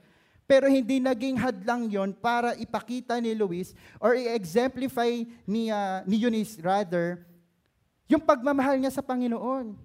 [0.50, 6.58] pero hindi naging hadlang yon para ipakita ni Luis or i-exemplify ni, uh, ni Eunice
[6.58, 7.22] rather
[8.10, 9.78] yung pagmamahal niya sa Panginoon.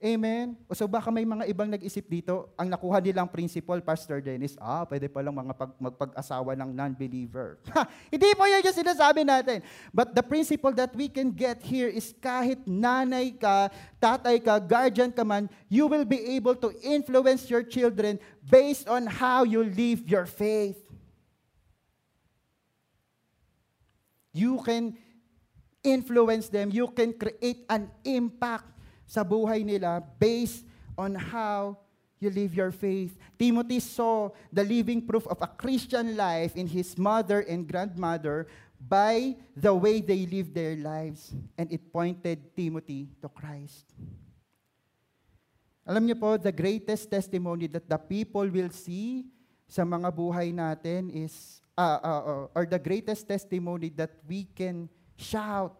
[0.00, 0.56] Amen?
[0.64, 4.88] O so baka may mga ibang nag-isip dito, ang nakuha nilang principle, Pastor Dennis, ah,
[4.88, 7.60] pwede palang mga pag, magpag-asawa ng non-believer.
[8.08, 9.60] Hindi po yun yung sinasabi natin.
[9.92, 13.68] But the principle that we can get here is kahit nanay ka,
[14.00, 19.04] tatay ka, guardian ka man, you will be able to influence your children based on
[19.04, 20.80] how you live your faith.
[24.32, 24.96] You can
[25.84, 26.72] influence them.
[26.72, 28.79] You can create an impact
[29.10, 30.62] sa buhay nila based
[30.94, 31.74] on how
[32.22, 33.18] you live your faith.
[33.34, 38.46] Timothy saw the living proof of a Christian life in his mother and grandmother
[38.78, 41.34] by the way they lived their lives.
[41.58, 43.90] And it pointed Timothy to Christ.
[45.82, 49.26] Alam niyo po, the greatest testimony that the people will see
[49.66, 54.86] sa mga buhay natin is, uh, uh, uh, or the greatest testimony that we can
[55.18, 55.74] shout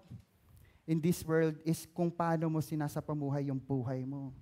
[0.90, 4.34] in this world is kung paano mo sinasapamuhay yung buhay mo.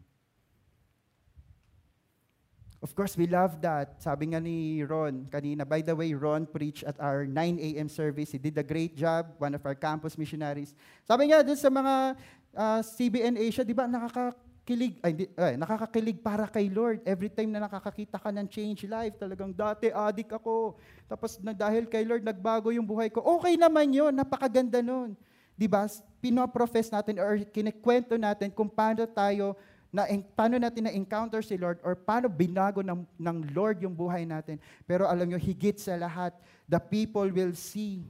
[2.80, 4.00] Of course, we love that.
[4.00, 7.90] Sabi nga ni Ron kanina, by the way, Ron preached at our 9 a.m.
[7.90, 8.32] service.
[8.32, 10.72] He did a great job, one of our campus missionaries.
[11.04, 12.16] Sabi nga dun sa mga
[12.54, 17.02] uh, ah, CBN Asia, di ba, nakakakilig, ay, di, ay, nakakakilig para kay Lord.
[17.02, 20.78] Every time na nakakakita ka ng change life, talagang dati adik ako.
[21.10, 23.20] Tapos na, dahil kay Lord, nagbago yung buhay ko.
[23.42, 25.18] Okay naman yun, napakaganda nun.
[25.58, 25.90] Di ba?
[26.22, 29.58] Pinoprofess natin or kinikwento natin kung paano tayo
[29.90, 34.62] na paano natin na-encounter si Lord or paano binago ng, ng Lord yung buhay natin.
[34.86, 36.36] Pero alam nyo, higit sa lahat,
[36.70, 38.06] the people will see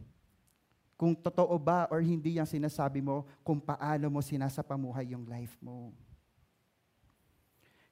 [0.98, 5.94] kung totoo ba or hindi yung sinasabi mo, kung paano mo sinasapamuhay yung life mo.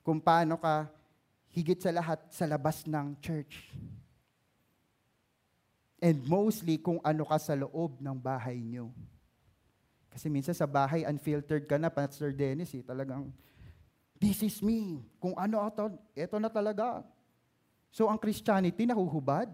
[0.03, 0.91] Kung paano ka,
[1.55, 3.71] higit sa lahat, sa labas ng church.
[6.03, 8.91] And mostly, kung ano ka sa loob ng bahay nyo.
[10.17, 13.29] Kasi minsan sa bahay, unfiltered ka na, Pastor Dennis, eh, talagang,
[14.17, 15.05] this is me.
[15.21, 17.05] Kung ano ito, ito na talaga.
[17.93, 19.53] So ang Christianity nahuhubad.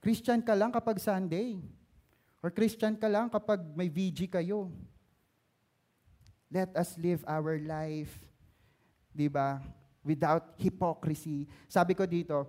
[0.00, 1.60] Christian ka lang kapag Sunday.
[2.40, 4.72] Or Christian ka lang kapag may VG kayo.
[6.48, 8.16] Let us live our life,
[9.12, 9.60] di ba,
[10.00, 11.44] without hypocrisy.
[11.68, 12.48] Sabi ko dito,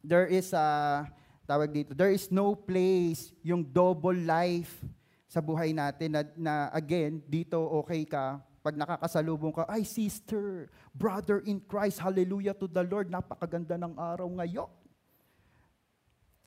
[0.00, 1.04] there is a,
[1.46, 4.82] tawag dito, there is no place yung double life
[5.30, 11.38] sa buhay natin na, na again, dito okay ka, pag nakakasalubong ka, ay sister, brother
[11.46, 14.66] in Christ, hallelujah to the Lord, napakaganda ng araw ngayon.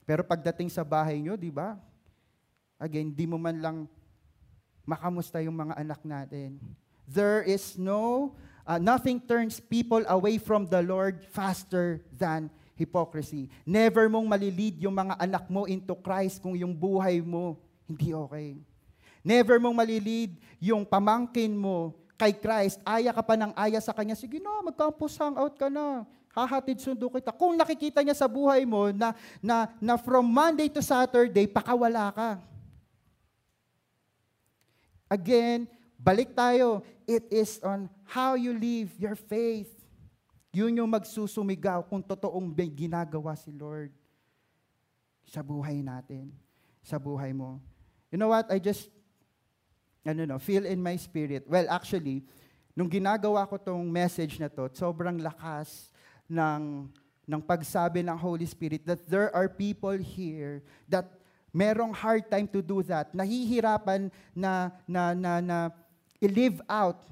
[0.03, 1.79] Pero pagdating sa bahay nyo, di ba?
[2.75, 3.77] Again, di mo man lang
[4.83, 6.59] makamusta yung mga anak natin.
[7.07, 8.33] There is no,
[8.67, 13.51] uh, nothing turns people away from the Lord faster than hypocrisy.
[13.67, 18.53] Never mong malilid yung mga anak mo into Christ kung yung buhay mo hindi okay.
[19.25, 22.77] Never mong malilid yung pamangkin mo kay Christ.
[22.85, 24.13] Aya ka pa ng aya sa Kanya.
[24.13, 26.05] Sige na, mag-campus hangout ka na.
[26.29, 27.33] Hahatid sundo kita.
[27.33, 32.29] Kung nakikita niya sa buhay mo na, na, na from Monday to Saturday, pakawala ka.
[35.09, 35.65] Again,
[35.97, 36.85] balik tayo.
[37.09, 39.78] It is on how you live your faith.
[40.49, 43.93] Yun yung magsusumigaw kung totoong ginagawa si Lord
[45.29, 46.33] sa buhay natin,
[46.81, 47.61] sa buhay mo.
[48.09, 48.49] You know what?
[48.49, 48.89] I just,
[50.01, 51.45] ano no, feel in my spirit.
[51.45, 52.25] Well, actually,
[52.73, 55.93] nung ginagawa ko tong message na to, sobrang lakas
[56.25, 56.89] ng,
[57.29, 61.05] ng pagsabi ng Holy Spirit that there are people here that
[61.53, 63.13] merong hard time to do that.
[63.13, 65.57] Nahihirapan na, na, na, na
[66.17, 67.05] i-live out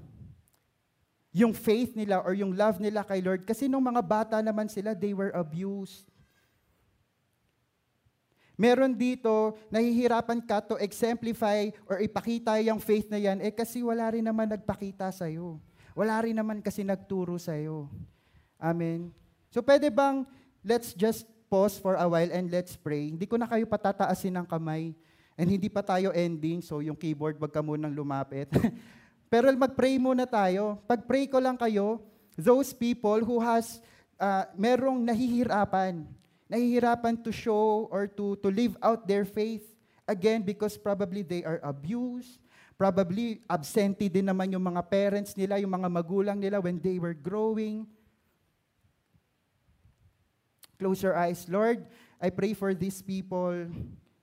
[1.37, 3.45] yung faith nila or yung love nila kay Lord.
[3.45, 6.09] Kasi nung mga bata naman sila, they were abused.
[8.57, 14.09] Meron dito, nahihirapan ka to exemplify or ipakita yung faith na yan, eh kasi wala
[14.09, 15.61] rin naman nagpakita sa'yo.
[15.93, 17.85] Wala rin naman kasi nagturo sa'yo.
[18.57, 19.13] Amen.
[19.53, 20.25] So pwede bang,
[20.65, 23.13] let's just pause for a while and let's pray.
[23.13, 24.97] Hindi ko na kayo patataasin ng kamay.
[25.37, 28.49] And hindi pa tayo ending, so yung keyboard, wag ka munang lumapit.
[29.27, 30.79] Pero mag-pray muna tayo.
[30.87, 31.99] Pag-pray ko lang kayo,
[32.39, 33.83] those people who has,
[34.15, 36.07] uh, merong nahihirapan,
[36.47, 39.67] nahihirapan to show or to, to live out their faith,
[40.07, 42.39] again, because probably they are abused,
[42.79, 47.13] probably absentee din naman yung mga parents nila, yung mga magulang nila when they were
[47.13, 47.83] growing.
[50.79, 51.43] Close your eyes.
[51.51, 51.83] Lord,
[52.21, 53.67] I pray for these people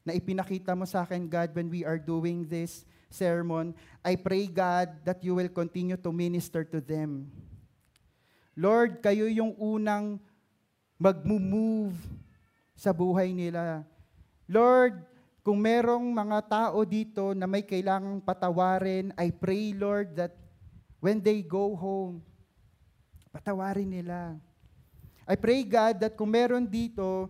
[0.01, 3.71] na ipinakita mo sa akin, God, when we are doing this sermon,
[4.03, 7.31] I pray, God, that you will continue to minister to them.
[8.59, 10.19] Lord, kayo yung unang
[10.99, 11.95] mag-move
[12.75, 13.87] sa buhay nila.
[14.51, 14.99] Lord,
[15.47, 20.35] kung merong mga tao dito na may kailangang patawarin, I pray, Lord, that
[20.99, 22.19] when they go home,
[23.31, 24.35] patawarin nila.
[25.25, 27.29] I pray, God, that kung meron dito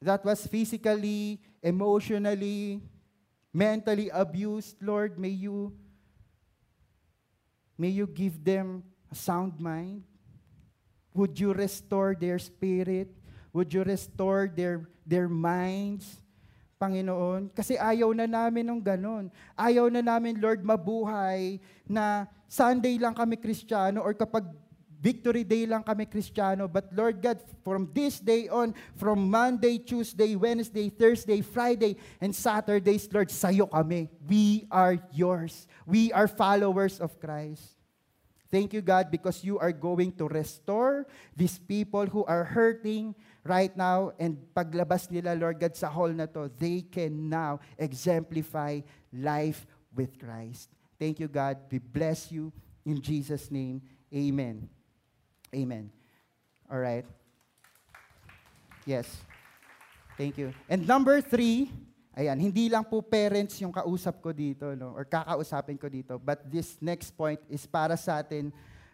[0.00, 2.80] that was physically, emotionally,
[3.52, 5.74] mentally abused, Lord, may you
[7.80, 10.04] may you give them a sound mind.
[11.14, 13.10] Would you restore their spirit?
[13.52, 16.20] Would you restore their their minds?
[16.80, 19.28] Panginoon, kasi ayaw na namin ng ganon.
[19.52, 24.48] Ayaw na namin, Lord, mabuhay na Sunday lang kami Kristiyano or kapag
[25.00, 26.68] Victory Day lang kami Kristiyano.
[26.68, 33.08] But Lord God, from this day on, from Monday, Tuesday, Wednesday, Thursday, Friday, and Saturdays,
[33.08, 34.12] Lord, sa'yo kami.
[34.28, 35.64] We are yours.
[35.88, 37.80] We are followers of Christ.
[38.50, 43.14] Thank you, God, because you are going to restore these people who are hurting
[43.46, 44.12] right now.
[44.18, 48.82] And paglabas nila, Lord God, sa hall na to, they can now exemplify
[49.14, 50.68] life with Christ.
[50.98, 51.56] Thank you, God.
[51.70, 52.52] We bless you.
[52.84, 53.80] In Jesus' name,
[54.12, 54.79] amen.
[55.50, 55.90] Amen.
[56.70, 57.04] All right.
[58.86, 59.06] Yes.
[60.14, 60.54] Thank you.
[60.68, 61.72] And number three,
[62.14, 66.44] ayan, hindi lang po parents yung kausap ko dito, no, or kakausapin ko dito, but
[66.46, 68.52] this next point is para sa atin,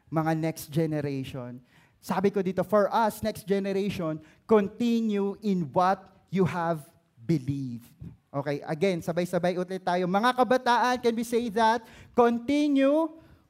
[0.08, 1.58] mga next generation.
[1.98, 5.98] Sabi ko dito, for us, next generation, continue in what
[6.30, 6.84] you have
[7.26, 7.90] believed.
[8.30, 10.04] Okay, again, sabay-sabay ulit tayo.
[10.06, 11.82] Mga kabataan, can we say that?
[12.12, 13.08] Continue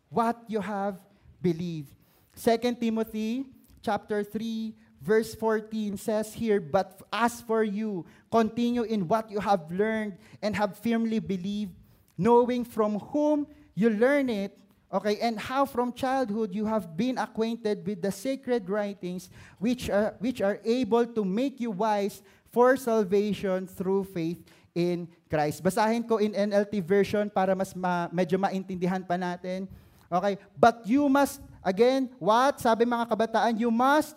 [0.09, 0.97] what you have
[1.43, 1.96] believed.
[2.37, 3.47] 2 Timothy
[3.83, 4.75] chapter 3
[5.07, 10.55] verse 14 says here, But as for you, continue in what you have learned and
[10.57, 11.73] have firmly believed,
[12.19, 14.59] knowing from whom you learn it,
[14.93, 20.15] okay, and how from childhood you have been acquainted with the sacred writings which are,
[20.19, 24.43] which are able to make you wise for salvation through faith
[24.75, 25.63] in Christ.
[25.63, 29.69] Basahin ko in NLT version para mas ma, medyo maintindihan pa natin.
[30.07, 32.63] Okay, but you must Again, what?
[32.63, 34.15] Sabi mga kabataan, you must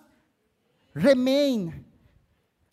[0.94, 1.74] remain.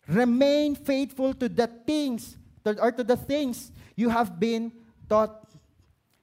[0.05, 4.69] Remain faithful to the things, or to the things you have been
[5.09, 5.49] taught.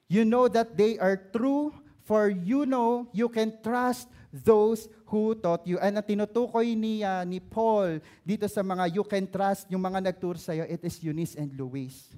[0.07, 1.75] You know that they are true,
[2.07, 5.77] for you know you can trust those who taught you.
[5.77, 10.11] And ang tinutukoy ni, uh, ni Paul dito sa mga you can trust, yung mga
[10.11, 12.09] nagturo sa'yo, it is Eunice and Luis.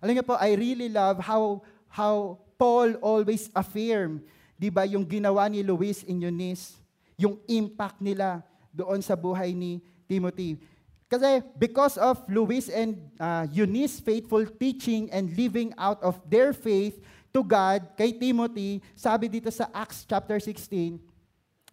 [0.00, 1.60] Alam niyo po, I really love how,
[1.92, 4.24] how Paul always affirm
[4.60, 6.76] Di ba yung ginawa ni Luis and Eunice,
[7.16, 10.60] yung impact nila doon sa buhay ni Timothy.
[11.08, 17.00] Kasi because of Luis and uh, Eunice faithful teaching and living out of their faith
[17.32, 21.00] to God kay Timothy, sabi dito sa Acts chapter 16,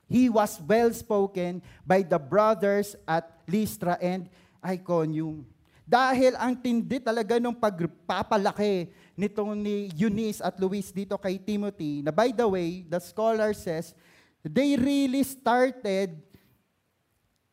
[0.07, 4.31] He was well spoken by the brothers at Lystra and
[4.63, 5.43] Iconium.
[5.87, 12.11] Dahil ang tindi talaga ng pagpapalaki nitong ni Eunice at Luis dito kay Timothy, na
[12.11, 13.95] by the way, the scholar says,
[14.43, 16.19] they really started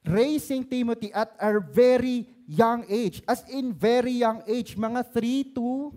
[0.03, 3.23] raising Timothy at a very young age.
[3.23, 5.95] As in very young age, mga 3 to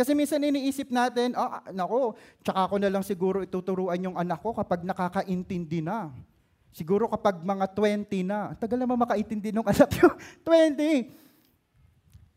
[0.00, 4.56] kasi minsan iniisip natin, ah, nako, tsaka ko na lang siguro ituturuan yung anak ko
[4.56, 6.08] kapag nakakaintindi na.
[6.70, 8.54] Siguro kapag mga 20 na.
[8.54, 10.14] Tagal naman makaintindi ng anak yung
[10.46, 11.10] 20.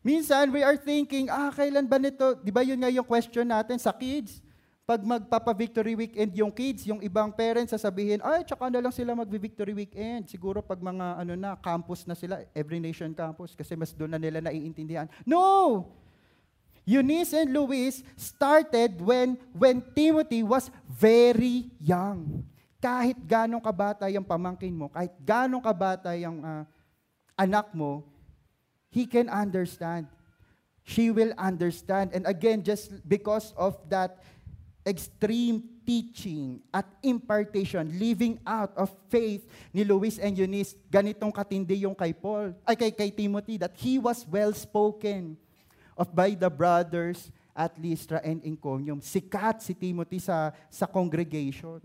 [0.04, 2.36] Minsan, we are thinking, ah, kailan ba nito?
[2.44, 4.44] Di ba yun nga yung question natin sa kids?
[4.84, 9.72] Pag magpapa-victory weekend yung kids, yung ibang parents sasabihin, ay, tsaka na lang sila mag-victory
[9.72, 10.28] weekend.
[10.28, 14.20] Siguro pag mga ano na, campus na sila, every nation campus, kasi mas doon na
[14.20, 15.08] nila naiintindihan.
[15.24, 15.88] No!
[16.84, 22.44] Eunice and Luis started when, when Timothy was very young.
[22.84, 26.68] Kahit ganong kabata yung pamangkin mo, kahit ganong kabata yung uh,
[27.32, 28.04] anak mo,
[28.92, 30.04] he can understand.
[30.84, 32.12] She will understand.
[32.12, 34.20] And again, just because of that
[34.84, 41.96] extreme teaching at impartation, living out of faith ni Luis and Eunice, ganitong katindi yung
[41.96, 45.40] kay Paul, ay kay, kay Timothy, that he was well-spoken
[45.96, 49.00] of by the brothers at Lystra and Iconium.
[49.00, 51.80] Sikat si Timothy sa, sa congregation.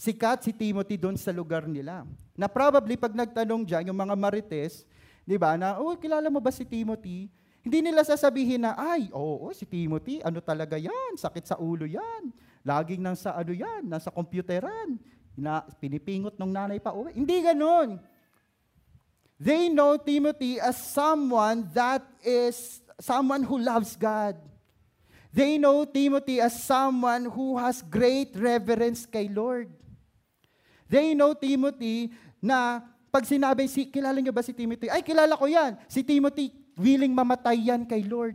[0.00, 2.08] Sikat si Timothy doon sa lugar nila.
[2.32, 4.88] Na probably pag nagtanong dyan, yung mga marites,
[5.28, 7.28] di ba, na, oh, kilala mo ba si Timothy?
[7.60, 11.20] Hindi nila sasabihin na, ay, oo, oh, si Timothy, ano talaga yan?
[11.20, 12.32] Sakit sa ulo yan.
[12.64, 14.96] Laging nang sa ano yan, nasa computeran.
[15.36, 17.12] Na, pinipingot ng nanay pa uwi.
[17.12, 18.00] Hindi ganon.
[19.36, 24.40] They know Timothy as someone that is someone who loves God.
[25.28, 29.79] They know Timothy as someone who has great reverence kay Lord.
[30.90, 32.10] They know Timothy
[32.42, 32.82] na
[33.14, 34.90] pag sinabi, si, kilala niyo ba si Timothy?
[34.90, 35.78] Ay, kilala ko yan.
[35.86, 38.34] Si Timothy, willing mamatay yan kay Lord.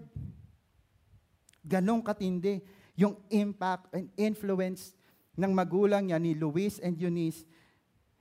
[1.60, 2.64] Ganong katindi
[2.96, 4.96] yung impact and influence
[5.36, 7.44] ng magulang niya ni Luis and Eunice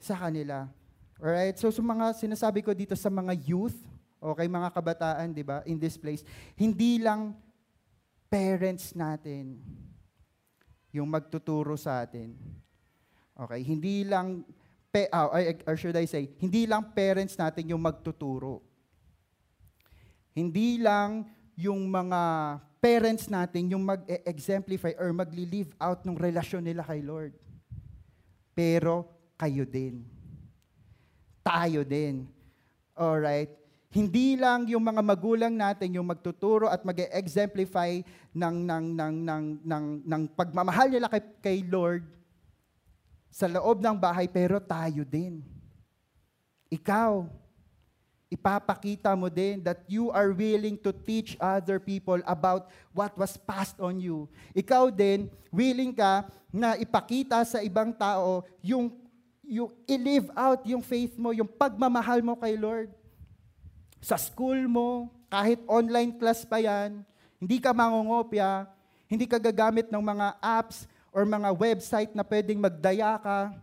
[0.03, 0.67] sa kanila.
[1.23, 1.55] Alright?
[1.63, 3.79] So, sa mga sinasabi ko dito sa mga youth,
[4.25, 6.25] Okay, mga kabataan, di ba, in this place,
[6.57, 7.37] hindi lang
[8.33, 9.61] parents natin
[10.97, 12.33] yung magtuturo sa atin.
[13.35, 14.47] Okay, hindi lang,
[14.95, 15.27] pe, uh,
[15.67, 18.63] or should I say, hindi lang parents natin yung magtuturo.
[20.31, 21.27] Hindi lang
[21.59, 22.23] yung mga
[22.79, 27.35] parents natin yung mag-exemplify or magli-live out ng relasyon nila kay Lord.
[28.55, 30.07] Pero kayo din.
[31.43, 32.31] Tayo din.
[32.95, 33.51] Alright?
[33.91, 38.03] Hindi lang yung mga magulang natin yung magtuturo at mag-exemplify
[38.35, 42.07] ng, ng, ng, ng, ng, ng pagmamahal nila kay, kay Lord
[43.35, 45.43] sa loob ng bahay, pero tayo din.
[46.71, 47.27] Ikaw,
[48.31, 53.83] ipapakita mo din that you are willing to teach other people about what was passed
[53.83, 54.31] on you.
[54.55, 58.95] Ikaw din, willing ka na ipakita sa ibang tao yung,
[59.43, 62.95] yung i-live out yung faith mo, yung pagmamahal mo kay Lord
[63.99, 67.03] sa school mo, kahit online class pa yan,
[67.43, 68.71] hindi ka mangongopya,
[69.11, 73.55] hindi ka gagamit ng mga apps or mga website na pwedeng magdaya ka.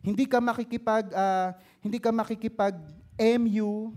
[0.00, 1.52] Hindi ka makikipag uh,
[1.84, 2.80] hindi ka makikipag
[3.36, 3.92] MU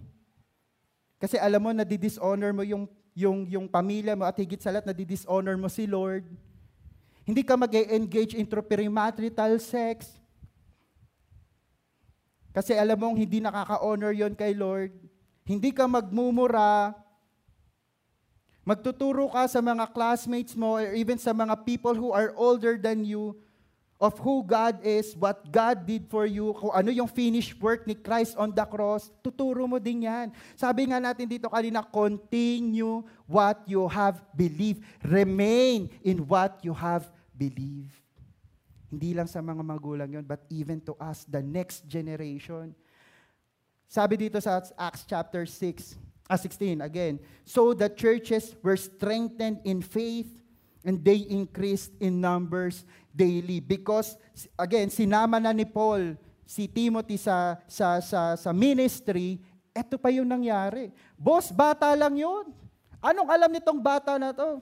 [1.15, 2.83] kasi alam mo na dishonor mo yung
[3.15, 6.27] yung yung pamilya mo at higit sa lahat na dishonor mo si Lord.
[7.23, 10.19] Hindi ka mag-engage in premarital sex.
[12.49, 14.91] Kasi alam mong hindi nakaka-honor yon kay Lord.
[15.45, 16.97] Hindi ka magmumura.
[18.69, 23.01] Magtuturo ka sa mga classmates mo or even sa mga people who are older than
[23.01, 23.33] you
[23.97, 27.97] of who God is, what God did for you, kung ano yung finished work ni
[27.97, 30.29] Christ on the cross, tuturo mo din yan.
[30.53, 34.85] Sabi nga natin dito kanina, continue what you have believed.
[35.01, 37.97] Remain in what you have believed.
[38.93, 42.77] Hindi lang sa mga magulang yon, but even to us, the next generation.
[43.89, 49.81] Sabi dito sa Acts chapter 6, uh, 16 again, so the churches were strengthened in
[49.81, 50.29] faith
[50.85, 54.15] and they increased in numbers daily because
[54.55, 56.15] again sinama na ni Paul
[56.45, 59.41] si Timothy sa sa sa sa ministry,
[59.73, 60.89] eto pa yung nangyari.
[61.13, 62.49] Boss, bata lang 'yon.
[63.01, 64.57] Anong alam nitong bata na 'to?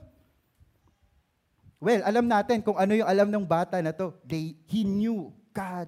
[1.78, 4.10] Well, alam natin kung ano yung alam ng bata na to.
[4.26, 5.86] They, he knew God.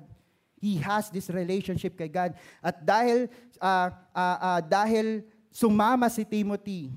[0.54, 2.38] He has this relationship kay God.
[2.62, 3.26] At dahil,
[3.58, 6.94] uh, uh, uh, dahil sumama si Timothy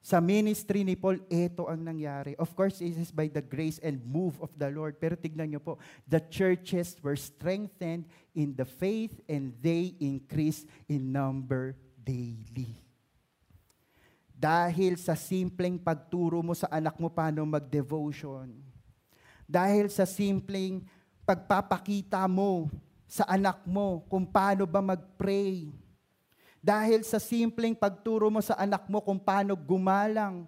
[0.00, 2.32] Sa ministry ni Paul, ito ang nangyari.
[2.40, 4.96] Of course, it is by the grace and move of the Lord.
[4.96, 5.76] Pero tignan niyo po,
[6.08, 12.80] the churches were strengthened in the faith and they increased in number daily.
[14.32, 18.56] Dahil sa simpleng pagturo mo sa anak mo paano mag-devotion.
[19.44, 20.80] Dahil sa simpleng
[21.28, 22.72] pagpapakita mo
[23.04, 25.68] sa anak mo kung paano ba mag-pray.
[26.60, 30.44] Dahil sa simpleng pagturo mo sa anak mo kung paano gumalang.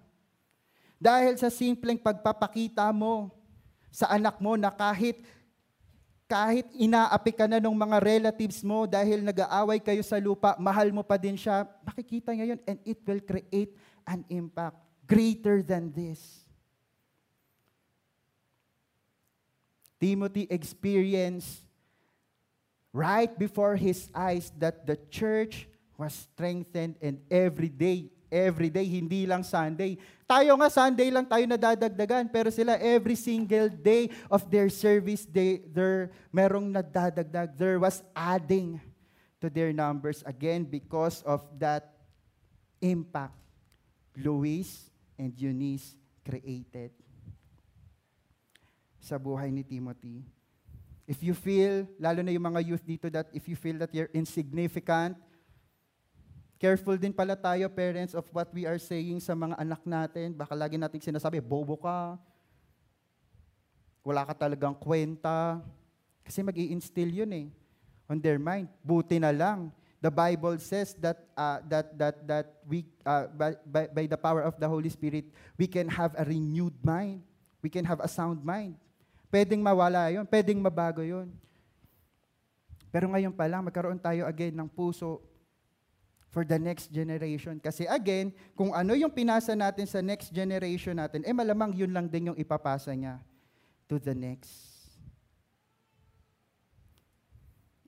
[1.01, 3.33] Dahil sa simpleng pagpapakita mo
[3.89, 5.21] sa anak mo na kahit
[6.33, 11.05] kahit inaapi ka na ng mga relatives mo dahil nag-aaway kayo sa lupa, mahal mo
[11.05, 16.47] pa din siya, makikita niya yun and it will create an impact greater than this.
[20.01, 21.63] Timothy experienced
[22.91, 29.29] right before his eyes that the church was strengthened and every day every day, hindi
[29.29, 30.01] lang Sunday.
[30.25, 35.61] Tayo nga, Sunday lang tayo nadadagdagan, pero sila every single day of their service, they,
[35.69, 37.53] there, merong nadadagdag.
[37.53, 38.81] There was adding
[39.37, 41.93] to their numbers again because of that
[42.81, 43.37] impact
[44.17, 44.89] Luis
[45.21, 45.93] and Eunice
[46.25, 46.89] created
[48.97, 50.25] sa buhay ni Timothy.
[51.03, 54.09] If you feel, lalo na yung mga youth dito, that if you feel that you're
[54.15, 55.19] insignificant,
[56.63, 60.31] Careful din pala tayo, parents, of what we are saying sa mga anak natin.
[60.31, 62.15] Baka lagi natin sinasabi, bobo ka,
[63.99, 65.59] wala ka talagang kwenta.
[66.23, 67.47] Kasi mag instill yun eh
[68.07, 68.71] on their mind.
[68.79, 69.75] Buti na lang.
[69.99, 74.47] The Bible says that uh, that that that we uh, by, by, by the power
[74.47, 75.27] of the Holy Spirit
[75.59, 77.23] we can have a renewed mind.
[77.59, 78.79] We can have a sound mind.
[79.27, 81.27] Pwedeng mawala 'yon, pwedeng mabago 'yon.
[82.87, 85.23] Pero ngayon pa lang magkaroon tayo again ng puso
[86.33, 87.61] for the next generation.
[87.61, 92.09] Kasi again, kung ano yung pinasa natin sa next generation natin, eh malamang yun lang
[92.09, 93.21] din yung ipapasa niya
[93.85, 94.73] to the next.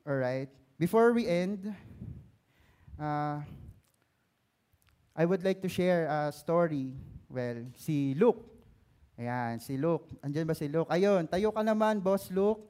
[0.06, 0.54] Alright.
[0.78, 1.74] Before we end,
[3.02, 3.42] uh,
[5.18, 6.94] I would like to share a story.
[7.26, 8.46] Well, si Luke.
[9.18, 10.06] Ayan, si Luke.
[10.22, 10.92] Andiyan ba si Luke?
[10.94, 12.62] Ayun, tayo ka naman, Boss Luke.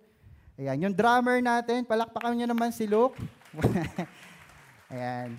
[0.55, 3.19] Ayan, yung drummer natin, palakpakan niyo naman si Luke.
[4.93, 5.35] Ayan.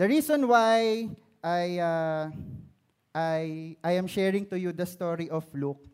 [0.00, 1.12] The reason why
[1.44, 2.32] I, uh,
[3.12, 5.84] I, I am sharing to you the story of Luke,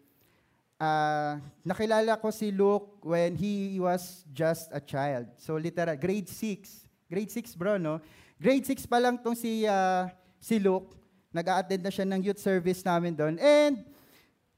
[0.78, 5.26] uh, nakilala ko si Luke when he was just a child.
[5.42, 6.86] So literal, grade 6.
[7.10, 7.98] Grade 6 bro, no?
[8.38, 10.06] Grade 6 pa lang tong si, uh,
[10.38, 10.94] si Luke.
[11.34, 13.42] Nag-a-attend na siya ng youth service namin doon.
[13.42, 13.82] And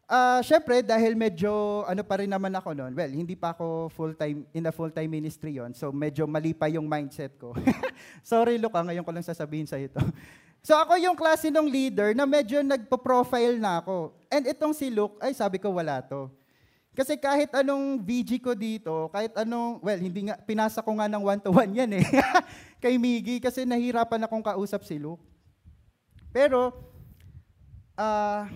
[0.08, 4.48] Uh, Siyempre, dahil medyo ano pa rin naman ako noon, well, hindi pa ako full-time,
[4.56, 7.52] in a full-time ministry yon so medyo mali pa yung mindset ko.
[8.22, 9.98] Sorry, look, ah, ngayon ko lang sasabihin sa ito.
[10.66, 14.14] so ako yung klase ng leader na medyo nagpo-profile na ako.
[14.28, 16.28] And itong si Luke, ay sabi ko wala to.
[16.98, 21.22] Kasi kahit anong VG ko dito, kahit anong, well, hindi nga, pinasa ko nga ng
[21.22, 22.04] one-to-one yan eh.
[22.82, 25.22] Kay Miggy, kasi nahirapan akong kausap si Luke.
[26.34, 26.74] Pero,
[27.94, 28.50] uh,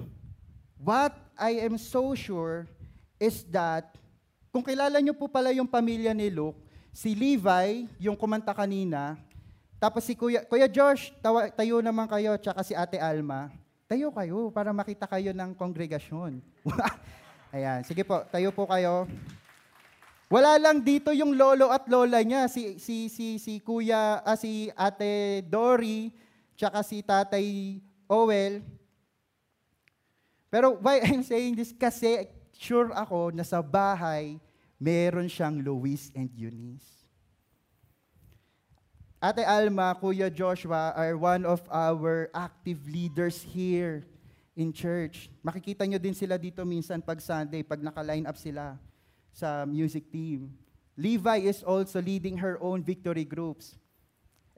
[0.82, 2.66] what I am so sure
[3.22, 3.94] is that
[4.50, 6.58] kung kilala niyo po pala yung pamilya ni Luke,
[6.90, 9.16] si Levi, yung kumanta kanina,
[9.82, 13.50] tapos si Kuya, Kuya Josh, tawa, tayo naman kayo, tsaka si Ate Alma,
[13.90, 16.38] tayo kayo para makita kayo ng kongregasyon.
[17.50, 19.10] Ayan, sige po, tayo po kayo.
[20.30, 24.70] Wala lang dito yung lolo at lola niya, si si si si Kuya, ah, si
[24.78, 26.14] Ate Dory,
[26.54, 28.62] tsaka si Tatay Owel.
[30.46, 31.74] Pero why I'm saying this?
[31.74, 34.38] Kasi sure ako na sa bahay,
[34.78, 37.01] meron siyang Luis and Eunice.
[39.22, 44.02] Ate Alma, Kuya Joshua are one of our active leaders here
[44.58, 45.30] in church.
[45.46, 48.74] Makikita nyo din sila dito minsan pag Sunday, pag naka-line up sila
[49.30, 50.50] sa music team.
[50.98, 53.78] Levi is also leading her own victory groups.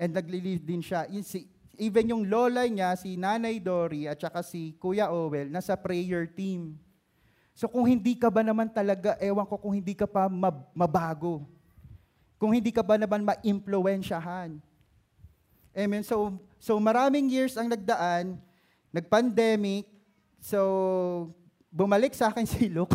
[0.01, 1.13] And nagli-lead din siya.
[1.21, 1.45] Si,
[1.77, 6.81] Even yung lola niya, si Nanay Dory at saka si Kuya Owel, nasa prayer team.
[7.53, 10.25] So kung hindi ka ba naman talaga, ewan ko kung hindi ka pa
[10.73, 11.45] mabago.
[12.45, 14.61] Kung hindi ka ba naman ma-impluensyahan.
[15.73, 16.05] Amen.
[16.05, 18.37] So, so maraming years ang nagdaan,
[18.93, 19.89] nag-pandemic,
[20.45, 21.33] so
[21.73, 22.93] bumalik sa akin si Luke.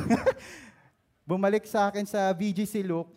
[1.26, 3.10] bumalik sa akin sa VG si Luke.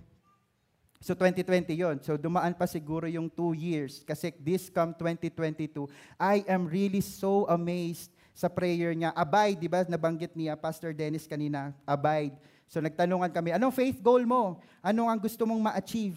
[1.05, 2.01] So 2020 yon.
[2.01, 4.01] So dumaan pa siguro yung two years.
[4.01, 5.85] Kasi this come 2022,
[6.16, 9.12] I am really so amazed sa prayer niya.
[9.12, 9.85] Abide, di ba?
[9.85, 12.41] Nabanggit niya, Pastor Dennis kanina, abide.
[12.73, 14.57] So nagtanungan kami, anong faith goal mo?
[14.81, 16.16] Anong ang gusto mong ma-achieve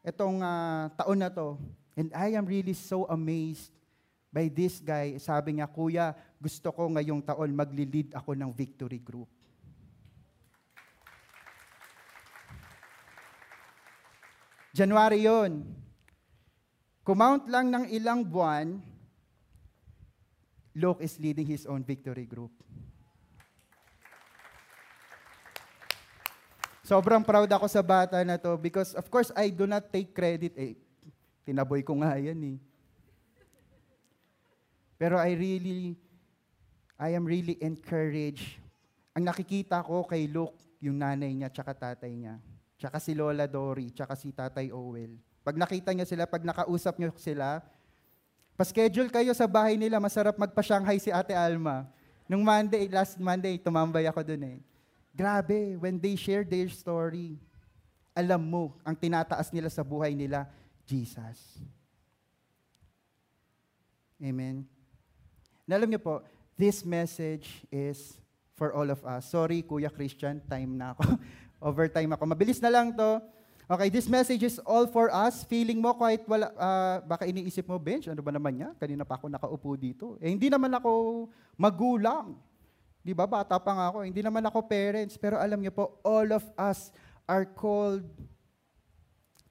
[0.00, 1.60] itong uh, taon na to?
[1.92, 3.68] And I am really so amazed
[4.32, 5.20] by this guy.
[5.20, 9.28] Sabi niya, Kuya, gusto ko ngayong taon magli-lead ako ng victory group.
[14.72, 15.68] January yon.
[17.04, 18.80] Kumount lang ng ilang buwan,
[20.72, 22.56] Luke is leading his own victory group.
[26.90, 30.58] Sobrang proud ako sa bata na to because of course I do not take credit.
[30.58, 30.74] Eh,
[31.46, 32.58] tinaboy ko nga yan eh.
[34.98, 35.94] Pero I really,
[36.98, 38.58] I am really encouraged.
[39.14, 42.42] Ang nakikita ko kay Luke, yung nanay niya, tsaka tatay niya.
[42.74, 45.14] Tsaka si Lola Dory, tsaka si Tatay Owel.
[45.46, 47.62] Pag nakita niyo sila, pag nakausap niyo sila,
[48.58, 51.86] pa-schedule kayo sa bahay nila, masarap magpa-Shanghai si Ate Alma.
[52.26, 54.58] Nung Monday, last Monday, tumambay ako dun eh.
[55.20, 57.36] Grabe, when they share their story,
[58.16, 60.48] alam mo, ang tinataas nila sa buhay nila,
[60.88, 61.60] Jesus.
[64.16, 64.64] Amen.
[65.68, 66.24] Na alam niyo po,
[66.56, 68.16] this message is
[68.56, 69.28] for all of us.
[69.28, 71.04] Sorry, Kuya Christian, time na ako.
[71.68, 72.24] Overtime ako.
[72.24, 73.20] Mabilis na lang to.
[73.70, 75.44] Okay, this message is all for us.
[75.44, 78.72] Feeling mo kahit wala, uh, baka iniisip mo, bench, ano ba naman niya?
[78.80, 80.16] Kanina pa ako nakaupo dito.
[80.18, 81.28] Eh, hindi naman ako
[81.60, 82.40] magulang.
[83.00, 83.24] Di ba?
[83.24, 84.04] Bata pa nga ako.
[84.04, 85.16] Hindi naman ako parents.
[85.16, 86.92] Pero alam niyo po, all of us
[87.24, 88.04] are called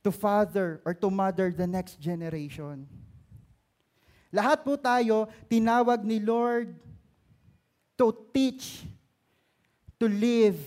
[0.05, 2.85] to father or to mother the next generation.
[4.29, 6.77] Lahat po tayo, tinawag ni Lord
[7.97, 8.85] to teach,
[9.97, 10.61] to live,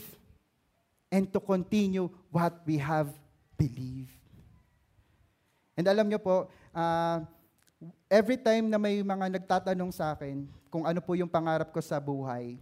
[1.12, 3.08] and to continue what we have
[3.54, 4.10] believe.
[5.78, 7.18] And alam nyo po, uh,
[8.10, 12.00] every time na may mga nagtatanong sa akin kung ano po yung pangarap ko sa
[12.00, 12.56] buhay,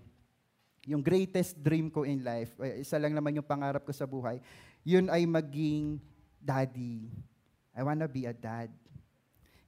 [0.89, 4.41] yung greatest dream ko in life, eh, isa lang naman yung pangarap ko sa buhay,
[4.81, 6.01] yun ay maging
[6.41, 7.13] daddy.
[7.77, 8.73] I wanna be a dad.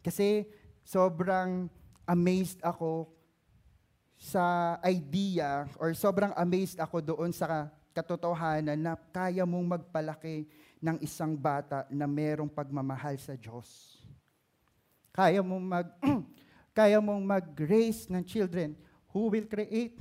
[0.01, 0.49] Kasi
[0.83, 1.69] sobrang
[2.09, 3.13] amazed ako
[4.19, 10.49] sa idea or sobrang amazed ako doon sa katotohanan na kaya mong magpalaki
[10.83, 14.01] ng isang bata na merong pagmamahal sa Diyos.
[15.13, 15.89] Kaya mong mag
[16.79, 18.73] kaya mong mag-raise ng children
[19.13, 20.01] who will create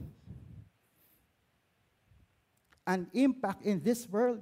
[2.86, 4.42] an impact in this world.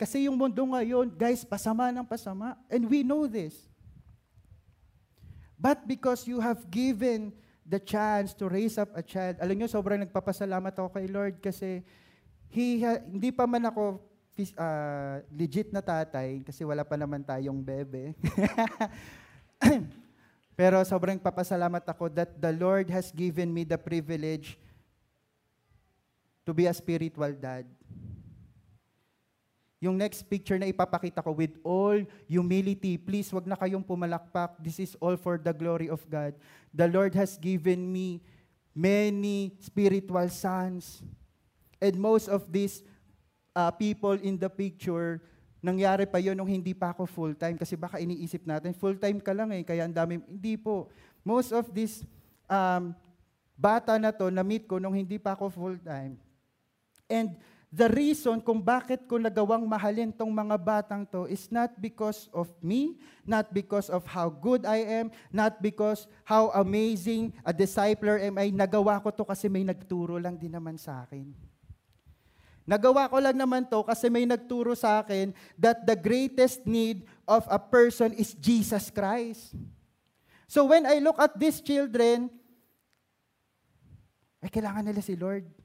[0.00, 2.56] Kasi yung mundo ngayon, guys, pasama ng pasama.
[2.72, 3.52] And we know this.
[5.60, 7.36] But because you have given
[7.68, 11.84] the chance to raise up a child, alam nyo, sobrang nagpapasalamat ako kay Lord kasi
[12.48, 14.00] he, hindi pa man ako
[14.56, 18.16] uh, legit na tatay, kasi wala pa naman tayong bebe.
[20.58, 24.56] Pero sobrang papasalamat ako that the Lord has given me the privilege
[26.44, 27.66] to be a spiritual dad.
[29.80, 31.96] Yung next picture na ipapakita ko with all
[32.28, 34.60] humility, please wag na kayong pumalakpak.
[34.60, 36.36] This is all for the glory of God.
[36.68, 38.20] The Lord has given me
[38.76, 41.00] many spiritual sons.
[41.80, 42.84] And most of these
[43.56, 45.24] uh, people in the picture,
[45.64, 47.56] nangyari pa yon nung hindi pa ako full-time.
[47.56, 50.20] Kasi baka iniisip natin, full-time ka lang eh, kaya ang dami.
[50.20, 50.92] Hindi po.
[51.24, 52.04] Most of this
[52.52, 52.92] um,
[53.56, 56.20] bata na to, na-meet ko nung hindi pa ako full-time.
[57.10, 57.34] And
[57.70, 62.50] the reason kung bakit ko nagawang mahalin tong mga batang to is not because of
[62.62, 68.38] me, not because of how good I am, not because how amazing a discipler am
[68.38, 68.54] I.
[68.54, 71.34] Nagawa ko to kasi may nagturo lang din naman sa akin.
[72.70, 77.42] Nagawa ko lang naman to kasi may nagturo sa akin that the greatest need of
[77.50, 79.58] a person is Jesus Christ.
[80.46, 82.30] So when I look at these children,
[84.38, 85.59] ay kailangan nila si Lord.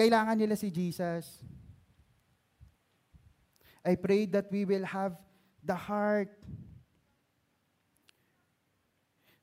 [0.00, 1.44] Kailangan nila si Jesus.
[3.84, 5.12] I pray that we will have
[5.60, 6.32] the heart,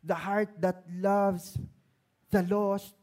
[0.02, 1.62] the heart that loves
[2.34, 2.98] the lost,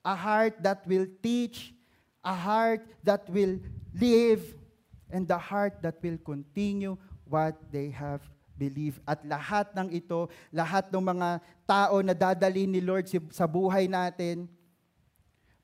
[0.00, 1.76] a heart that will teach,
[2.24, 3.60] a heart that will
[3.92, 4.40] live,
[5.12, 6.96] and the heart that will continue
[7.28, 8.24] what they have
[8.56, 9.04] believed.
[9.04, 13.04] At lahat ng ito, lahat ng mga tao na dadali ni Lord
[13.36, 14.48] sa buhay natin,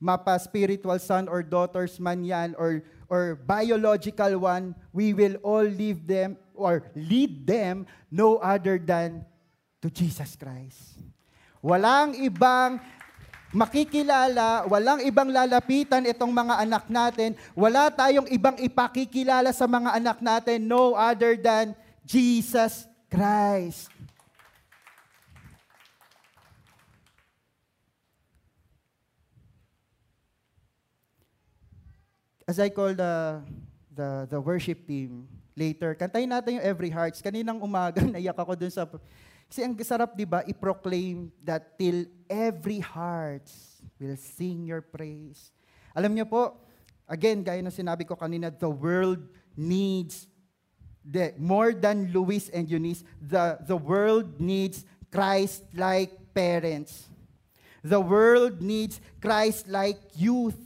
[0.03, 6.03] mapa spiritual son or daughters man yan or or biological one, we will all leave
[6.03, 9.23] them or lead them no other than
[9.79, 10.99] to Jesus Christ.
[11.63, 12.83] Walang ibang
[13.53, 20.17] makikilala, walang ibang lalapitan itong mga anak natin, wala tayong ibang ipakikilala sa mga anak
[20.19, 23.87] natin, no other than Jesus Christ.
[32.43, 33.39] As I call the,
[33.93, 37.23] the, the worship team later, kantayin natin yung Every Hearts.
[37.23, 38.83] Kaninang umaga, naiyak ako dun sa
[39.53, 43.45] Kasi ang sarap, di ba, i-proclaim that till every heart
[44.01, 45.53] will sing your praise.
[45.93, 46.57] Alam niyo po,
[47.05, 49.21] again, gaya ng sinabi ko kanina, the world
[49.53, 50.25] needs
[51.05, 57.05] the, more than Luis and Eunice, the, the world needs Christ-like parents.
[57.85, 60.57] The world needs Christ-like youth.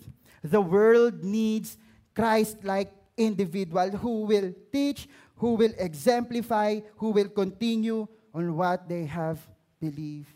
[0.44, 1.78] The world needs
[2.14, 9.42] Christ-like individual who will teach, who will exemplify, who will continue on what they have
[9.82, 10.34] believed.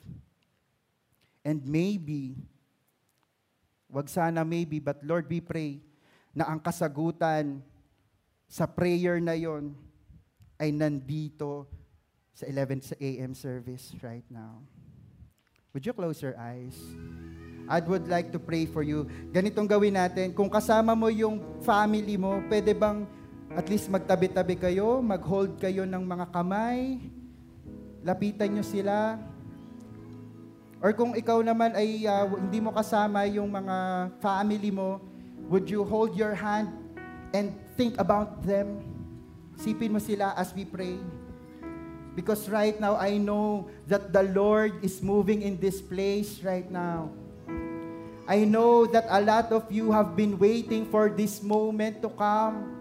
[1.46, 2.38] And maybe,
[3.90, 5.82] wag sana maybe, but Lord, we pray
[6.34, 7.62] na ang kasagutan
[8.46, 9.74] sa prayer na yon
[10.62, 11.66] ay nandito
[12.36, 13.34] sa 11 a.m.
[13.34, 14.62] service right now.
[15.74, 16.76] Would you close your eyes?
[17.72, 19.08] I would like to pray for you.
[19.32, 20.36] Ganitong gawin natin.
[20.36, 23.08] Kung kasama mo yung family mo, pwede bang
[23.56, 27.00] at least magtabi-tabi kayo, mag-hold kayo ng mga kamay,
[28.04, 29.16] lapitan nyo sila.
[30.84, 33.76] Or kung ikaw naman ay uh, hindi mo kasama yung mga
[34.20, 35.00] family mo,
[35.48, 36.76] would you hold your hand
[37.32, 38.84] and think about them?
[39.56, 41.00] Sipin mo sila as we pray.
[42.12, 47.08] Because right now, I know that the Lord is moving in this place right now.
[48.32, 52.80] I know that a lot of you have been waiting for this moment to come.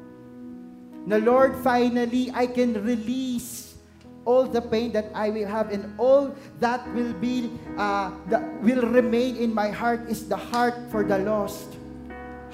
[1.10, 3.74] The Lord, finally, I can release
[4.22, 6.30] all the pain that I will have and all
[6.62, 11.18] that will be, uh, that will remain in my heart is the heart for the
[11.18, 11.74] lost.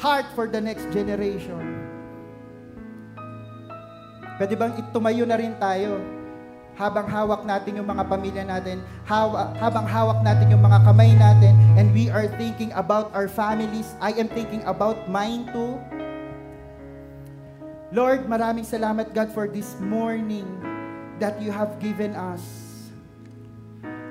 [0.01, 1.61] Heart for the next generation.
[4.41, 6.16] Pwede bang itumayo na rin tayo?
[6.77, 11.57] Habang hawak natin yung mga pamilya natin, hawa, habang hawak natin yung mga kamay natin,
[11.81, 13.97] and we are thinking about our families.
[13.99, 15.81] I am thinking about mine too.
[17.97, 20.45] Lord, maraming salamat God for this morning
[21.17, 22.45] that you have given us.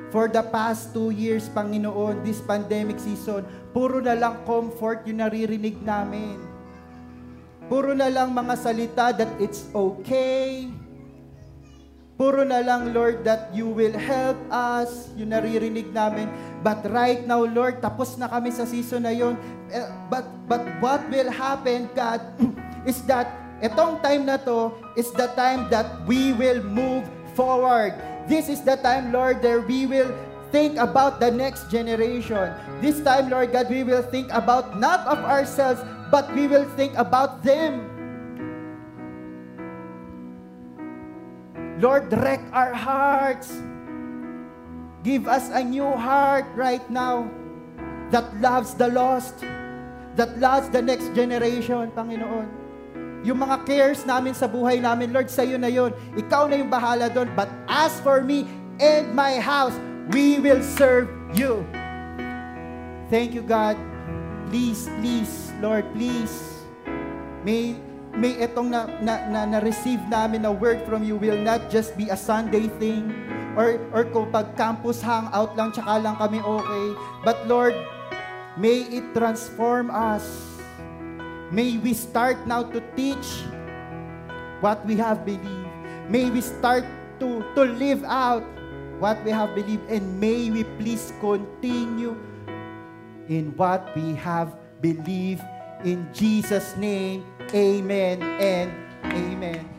[0.10, 3.46] For the past two years, Panginoon, this pandemic season,
[3.76, 6.40] puro na lang comfort yung naririnig namin.
[7.68, 10.72] Puro na lang mga salita that it's okay,
[12.16, 16.32] Puro na lang, Lord, that you will help us, yung naririnig namin.
[16.64, 19.36] But right now, Lord, tapos na kami sa season na yun.
[19.68, 22.24] Eh, but, but what will happen, God,
[22.90, 23.28] is that
[23.60, 27.04] etong time na to is the time that we will move
[27.36, 27.92] forward.
[28.32, 30.08] This is the time, Lord, that we will
[30.56, 32.56] think about the next generation.
[32.80, 36.96] This time, Lord God, we will think about not of ourselves, but we will think
[36.96, 37.95] about them.
[41.80, 43.52] Lord, direct our hearts.
[45.04, 47.30] Give us a new heart right now
[48.10, 49.44] that loves the lost,
[50.16, 52.48] that loves the next generation, Panginoon.
[53.26, 55.92] Yung mga cares namin sa buhay namin, Lord, sa iyo na yon.
[56.14, 57.34] Ikaw na yung bahala doon.
[57.34, 58.46] But as for me
[58.78, 59.74] and my house,
[60.14, 61.66] we will serve you.
[63.10, 63.78] Thank you, God.
[64.50, 66.34] Please, please, Lord, please.
[67.42, 67.78] May
[68.16, 72.08] may itong na, na, na, na-receive namin na word from you will not just be
[72.08, 73.12] a Sunday thing
[73.60, 76.86] or, or kung pag campus hangout lang, tsaka lang kami okay.
[77.24, 77.76] But Lord,
[78.56, 80.24] may it transform us.
[81.52, 83.44] May we start now to teach
[84.60, 85.72] what we have believed.
[86.08, 86.84] May we start
[87.20, 88.44] to, to live out
[89.00, 89.88] what we have believed.
[89.92, 92.16] And may we please continue
[93.28, 95.44] in what we have believed
[95.84, 97.24] in Jesus' name.
[97.54, 98.74] Amen and
[99.06, 99.70] amen.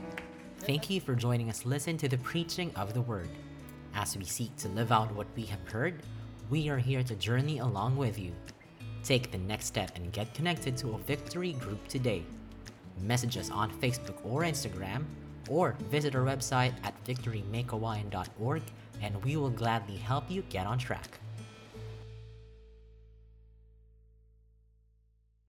[0.61, 3.29] Thank you for joining us listen to the preaching of the word.
[3.95, 6.03] As we seek to live out what we have heard,
[6.49, 8.33] we are here to journey along with you.
[9.03, 12.25] Take the next step and get connected to a victory group today.
[13.01, 15.05] Message us on Facebook or Instagram,
[15.49, 18.63] or visit our website at victorymakeawine.org
[19.03, 21.19] and we will gladly help you get on track.